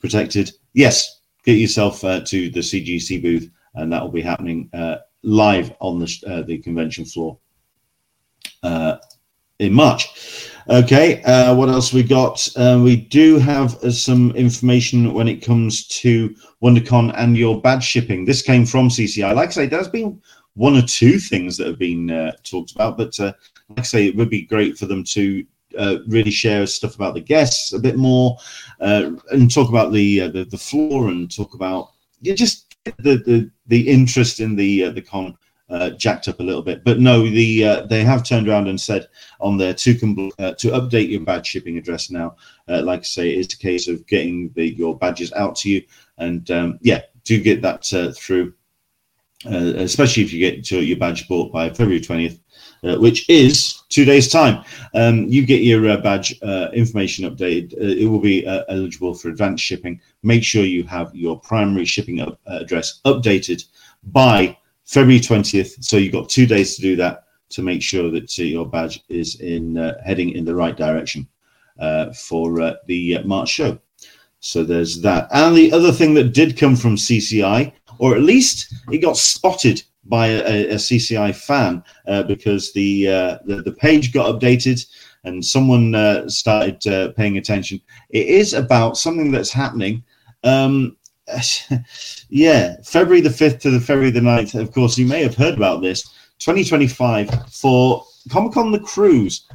[0.00, 4.70] protected, yes, get yourself to the CGC booth, and that will be happening
[5.22, 7.38] live on the, the convention floor.
[9.58, 10.06] In March.
[10.68, 12.46] Okay, uh, what else we got?
[12.56, 17.84] Uh, we do have uh, some information when it comes to WonderCon and your badge
[17.84, 18.24] shipping.
[18.24, 19.34] This came from CCI.
[19.34, 20.20] Like I say, there's been
[20.54, 23.32] one or two things that have been uh, talked about, but uh,
[23.68, 25.46] like I say, it would be great for them to
[25.78, 28.36] uh, really share stuff about the guests a bit more
[28.80, 33.88] and talk about the, the, the floor and talk about yeah, just the, the the
[33.88, 35.36] interest in the the con
[35.68, 36.84] uh, jacked up a little bit.
[36.84, 39.08] But no, the uh, they have turned around and said
[39.40, 42.36] on there to uh, to update your badge shipping address now.
[42.68, 45.82] Uh, like I say, it's a case of getting the, your badges out to you,
[46.18, 48.54] and um, yeah, do get that uh, through.
[49.44, 52.40] Uh, especially if you get to your badge bought by February twentieth,
[52.82, 54.64] which is two days' time.
[54.94, 56.40] Um, you get your badge
[56.72, 57.74] information updated.
[57.74, 60.00] it will be eligible for advanced shipping.
[60.22, 63.64] Make sure you have your primary shipping up, address updated
[64.04, 64.56] by
[64.86, 65.84] February 20th.
[65.84, 69.04] So you've got two days to do that to make sure that uh, your badge
[69.08, 71.26] is in uh, heading in the right direction
[71.78, 73.78] uh, for uh, the uh, March show.
[74.40, 75.28] So there's that.
[75.32, 79.82] And the other thing that did come from CCI, or at least it got spotted
[80.04, 83.06] by a, a CCI fan uh, because the,
[83.44, 84.86] the, the page got updated
[85.24, 87.80] and someone started paying attention.
[88.10, 90.04] It is about something that's happening.
[90.44, 90.96] Um,
[92.28, 94.60] yeah, February the 5th to the February the 9th.
[94.60, 96.02] Of course, you may have heard about this.
[96.38, 99.46] 2025 for Comic Con the Cruise,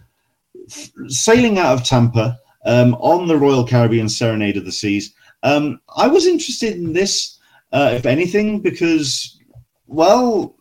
[0.70, 5.14] f- sailing out of Tampa um, on the Royal Caribbean Serenade of the Seas.
[5.44, 7.40] Um, I was interested in this,
[7.72, 9.40] uh, if anything, because,
[9.88, 10.56] well,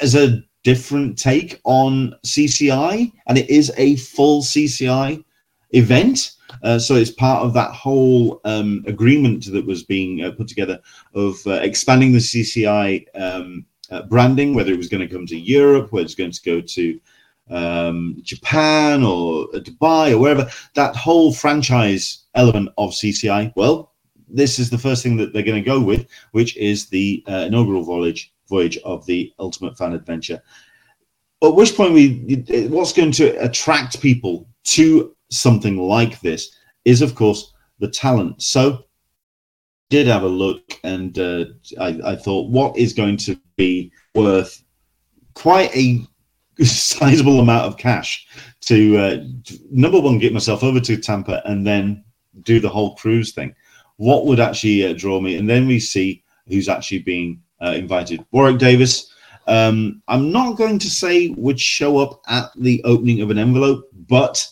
[0.00, 5.24] as a different take on CCI, and it is a full CCI
[5.70, 6.32] event.
[6.62, 10.80] Uh, so it's part of that whole um, agreement that was being uh, put together
[11.14, 15.38] of uh, expanding the CCI um, uh, branding, whether it was going to come to
[15.38, 17.00] Europe, whether it's going to go to
[17.50, 20.50] um, Japan or Dubai or wherever.
[20.74, 23.52] That whole franchise element of CCI.
[23.56, 23.92] Well,
[24.28, 27.44] this is the first thing that they're going to go with, which is the uh,
[27.46, 30.42] inaugural voyage voyage of the Ultimate Fan Adventure.
[31.42, 36.54] At which point, we what's going to attract people to something like this
[36.84, 38.42] is, of course, the talent.
[38.42, 38.84] So,
[39.90, 41.46] did have a look, and uh,
[41.80, 44.62] I, I thought, what is going to be worth
[45.34, 46.04] quite a
[46.64, 48.26] sizable amount of cash
[48.62, 49.16] to, uh,
[49.70, 52.04] number one get myself over to Tampa and then
[52.42, 53.54] do the whole cruise thing.
[53.96, 55.36] What would actually uh, draw me?
[55.36, 58.24] And then we see who's actually being uh, invited.
[58.30, 59.12] Warwick Davis.
[59.46, 63.88] Um, I'm not going to say would show up at the opening of an envelope,
[64.08, 64.46] but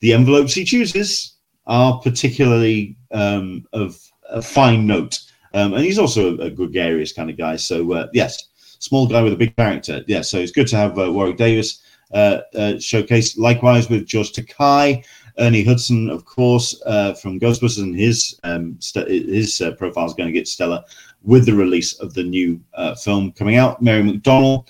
[0.00, 1.36] the envelopes he chooses
[1.66, 5.18] are particularly um, of a fine note.
[5.54, 7.56] Um, and he's also a, a, gregarious kind of guy.
[7.56, 10.02] So, uh, yes, small guy with a big character.
[10.06, 11.82] Yeah, so it's good to have uh, Warwick Davis
[12.12, 13.38] uh, uh showcased.
[13.38, 15.04] Likewise with George Takei,
[15.38, 20.14] Ernie Hudson, of course, uh, from Ghostbusters, and his um, st- his uh, profile is
[20.14, 20.82] going to get stellar
[21.22, 22.60] with the release of the new
[23.02, 23.82] film coming out.
[23.82, 24.66] Mary McDonnell,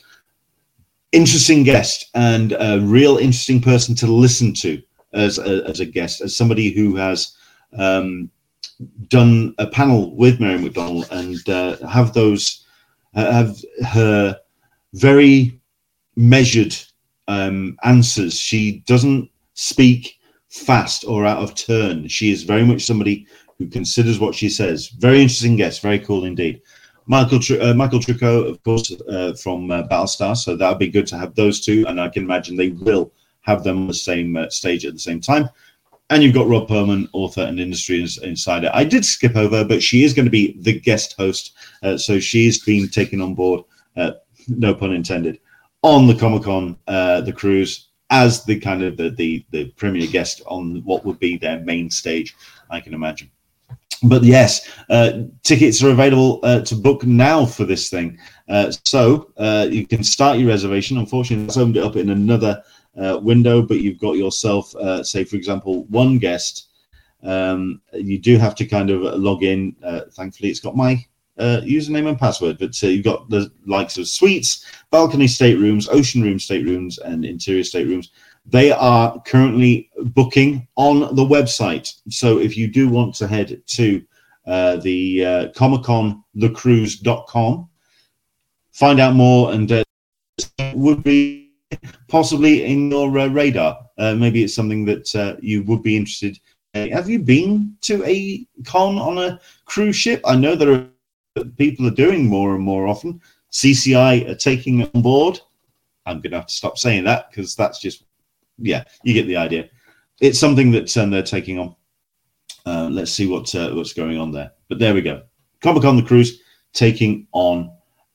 [1.13, 4.83] interesting guest and a real interesting person to listen to
[5.13, 7.37] as a, as a guest, as somebody who has
[7.77, 8.31] um,
[9.09, 12.65] done a panel with Mary McDonnell and uh, have those
[13.15, 13.57] uh, have
[13.87, 14.39] her
[14.95, 15.61] very
[16.17, 16.77] measured
[17.27, 18.39] um, answers.
[18.39, 22.09] She doesn't speak fast or out of turn.
[22.09, 23.27] She is very much somebody
[23.59, 24.89] who considers what she says.
[24.89, 25.83] Very interesting guest.
[25.83, 26.63] Very cool indeed.
[27.07, 30.37] Michael uh, Michael Trucco, of course, uh, from uh, Battlestar.
[30.37, 33.13] So that would be good to have those two, and I can imagine they will
[33.49, 35.49] have them on the same uh, stage at the same time.
[36.11, 38.71] And you've got Rob Perlman, author and industry insider.
[38.73, 41.53] I did skip over, but she is going to be the guest host.
[41.83, 43.65] Uh, so she's been taken on board,
[43.97, 44.13] uh,
[44.49, 45.41] no pun intended,
[45.83, 50.07] on the Comic Con, uh, the cruise, as the kind of the, the, the premier
[50.07, 52.37] guest on what would be their main stage,
[52.71, 53.31] I can imagine.
[54.03, 55.11] But yes, uh,
[55.43, 58.19] tickets are available uh, to book now for this thing.
[58.71, 59.31] So
[59.71, 60.99] you can start your reservation.
[60.99, 62.63] Unfortunately, it's opened it up in another
[63.01, 66.69] uh, window, but you've got yourself, uh, say, for example, one guest.
[67.23, 69.77] Um, you do have to kind of log in.
[69.83, 71.05] Uh, thankfully, it's got my
[71.39, 76.23] uh, username and password, but uh, you've got the likes of suites, balcony staterooms, ocean
[76.23, 78.11] room staterooms, and interior staterooms.
[78.47, 81.95] They are currently booking on the website.
[82.09, 84.03] So if you do want to head to
[84.47, 87.69] uh, the uh, Comic Con thecruise.com,
[88.73, 89.85] find out more, and
[90.75, 91.48] would be
[92.09, 93.79] possibly in your uh, radar.
[93.99, 96.39] Uh, maybe it's something that uh, you would be interested.
[96.75, 96.91] In.
[96.93, 100.21] Have you been to a con on a cruise ship?
[100.25, 103.21] I know there are people are doing more and more often.
[103.53, 105.41] CCI are taking on board.
[106.07, 108.05] I'm going to have to stop saying that because that's just,
[108.59, 109.69] yeah, you get the idea.
[110.21, 111.75] It's something that um, they're taking on.
[112.67, 114.53] Uh, let's see what uh, what's going on there.
[114.69, 115.23] But there we go.
[115.61, 116.43] Comic Con the cruise
[116.73, 117.71] taking on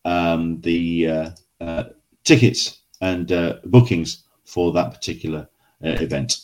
[0.06, 1.84] um, the uh,
[2.24, 5.50] tickets and uh, bookings for that particular
[5.84, 6.38] uh, event.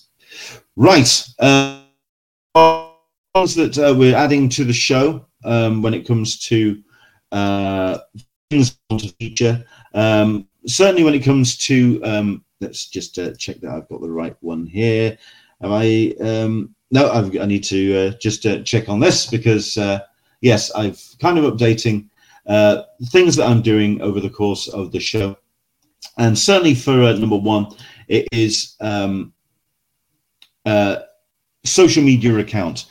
[0.75, 1.27] Right.
[1.39, 1.81] Uh,
[2.53, 6.83] that uh, we're adding to the show um, when it comes to
[7.31, 7.99] uh,
[8.49, 9.63] things to feature.
[9.93, 14.35] Um, certainly, when it comes to um, let's just check that I've got the right
[14.41, 15.17] one here.
[15.61, 16.13] Have I?
[16.19, 19.99] Um, no, I've, i need to uh, just uh, check on this because uh,
[20.41, 22.09] yes, I've kind of updating
[23.05, 25.37] things that I'm doing over the course of the show.
[26.17, 27.67] And certainly for uh, number one,
[28.07, 29.33] it is um,
[30.65, 30.97] uh,
[31.63, 32.85] social media account.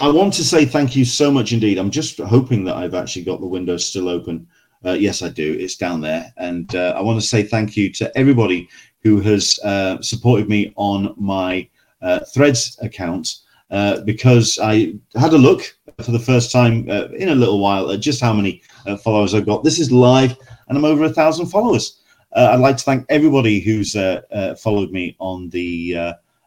[0.00, 1.78] I want to say thank you so much indeed.
[1.78, 4.46] I'm just hoping that I've actually got the window still open.
[4.84, 5.56] Uh, yes, I do.
[5.58, 6.32] It's down there.
[6.36, 8.68] And uh, I want to say thank you to everybody
[9.02, 11.68] who has uh, supported me on my
[12.02, 13.36] uh, Threads account
[13.70, 15.62] uh, because I had a look
[16.02, 18.62] for the first time uh, in a little while at just how many
[19.02, 19.64] followers I've got.
[19.64, 20.36] This is live
[20.68, 22.00] and I'm over a thousand followers.
[22.34, 25.96] Uh, I'd like to thank everybody who's uh, uh, followed me on the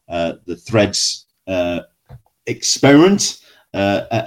[0.10, 1.26] uh, the Threads
[2.46, 3.40] experiment.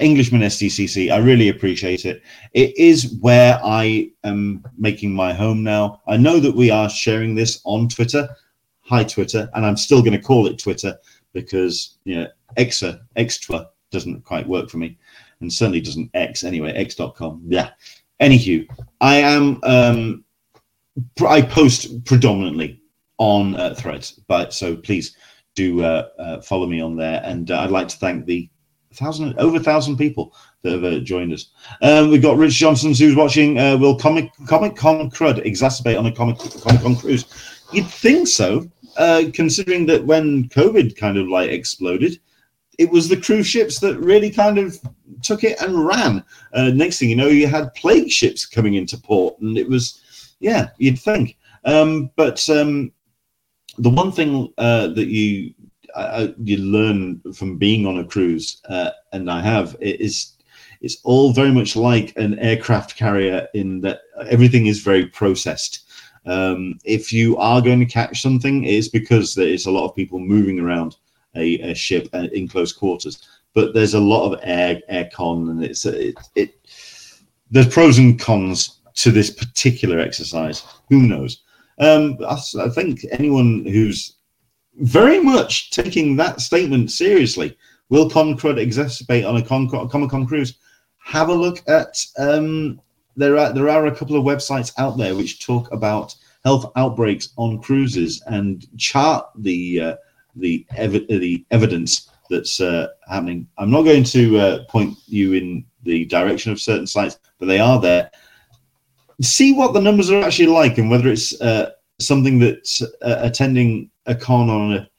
[0.01, 2.23] Englishman SDCC, I really appreciate it.
[2.55, 6.01] It is where I am making my home now.
[6.07, 8.29] I know that we are sharing this on Twitter.
[8.83, 10.97] Hi, Twitter, and I'm still going to call it Twitter
[11.33, 12.27] because you know
[12.57, 14.97] Exa Extra doesn't quite work for me,
[15.41, 16.73] and certainly doesn't X anyway.
[16.73, 17.43] X.com.
[17.47, 17.71] Yeah.
[18.21, 18.67] Anywho,
[19.01, 20.25] I am um,
[21.27, 22.81] I post predominantly
[23.19, 25.15] on uh, Threads, but so please
[25.55, 27.21] do uh, uh, follow me on there.
[27.25, 28.49] And uh, I'd like to thank the
[28.95, 31.51] thousand over a thousand people that have uh, joined us.
[31.83, 33.59] Um, we've got Rich Johnston who's watching.
[33.59, 37.27] Uh, will Comic Comic Con crud exacerbate on a Comic Comic Con cruise?
[37.73, 38.69] You'd think so,
[39.33, 42.19] considering that when COVID kind of like exploded,
[42.79, 44.77] it was the cruise ships that really kind of
[45.23, 46.25] took it and ran.
[46.55, 50.03] next thing you know, you had plague ships coming into port, and it was
[50.41, 51.37] yeah, you'd think.
[51.65, 52.93] Um, but um,
[53.79, 55.55] the one thing uh, that you
[55.95, 60.37] uh, you learn from being on a cruise, uh, and I have, is
[60.81, 65.87] it's all very much like an aircraft carrier in that everything is very processed.
[66.27, 69.97] Um, if you are going to catch something, it's because there is a lot of
[69.97, 70.97] people moving around
[71.35, 73.27] a, a ship uh, in close quarters.
[73.55, 76.55] but there's a lot of air air con, and it's it, it
[77.51, 80.65] there's pros and cons to this particular exercise.
[80.89, 81.43] Who knows?
[81.79, 84.17] Um, I, I think anyone who's
[84.81, 87.57] very much taking that statement seriously.
[87.89, 90.59] Will con exacerbate on a Comic Con cruise?
[90.99, 92.81] Have a look at um,
[93.17, 96.15] there are there are a couple of websites out there which talk about
[96.45, 99.97] health outbreaks on cruises and chart the uh,
[100.37, 103.49] the ev- the evidence that's uh, happening.
[103.59, 107.59] I'm not going to uh, point you in the direction of certain sites, but they
[107.59, 108.11] are there.
[109.23, 111.71] See what the numbers are actually like and whether it's uh,
[112.01, 112.67] something that
[113.03, 114.91] uh, attending a con on a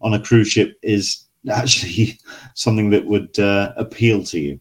[0.00, 2.18] on a cruise ship is actually
[2.54, 4.60] something that would uh, appeal to you.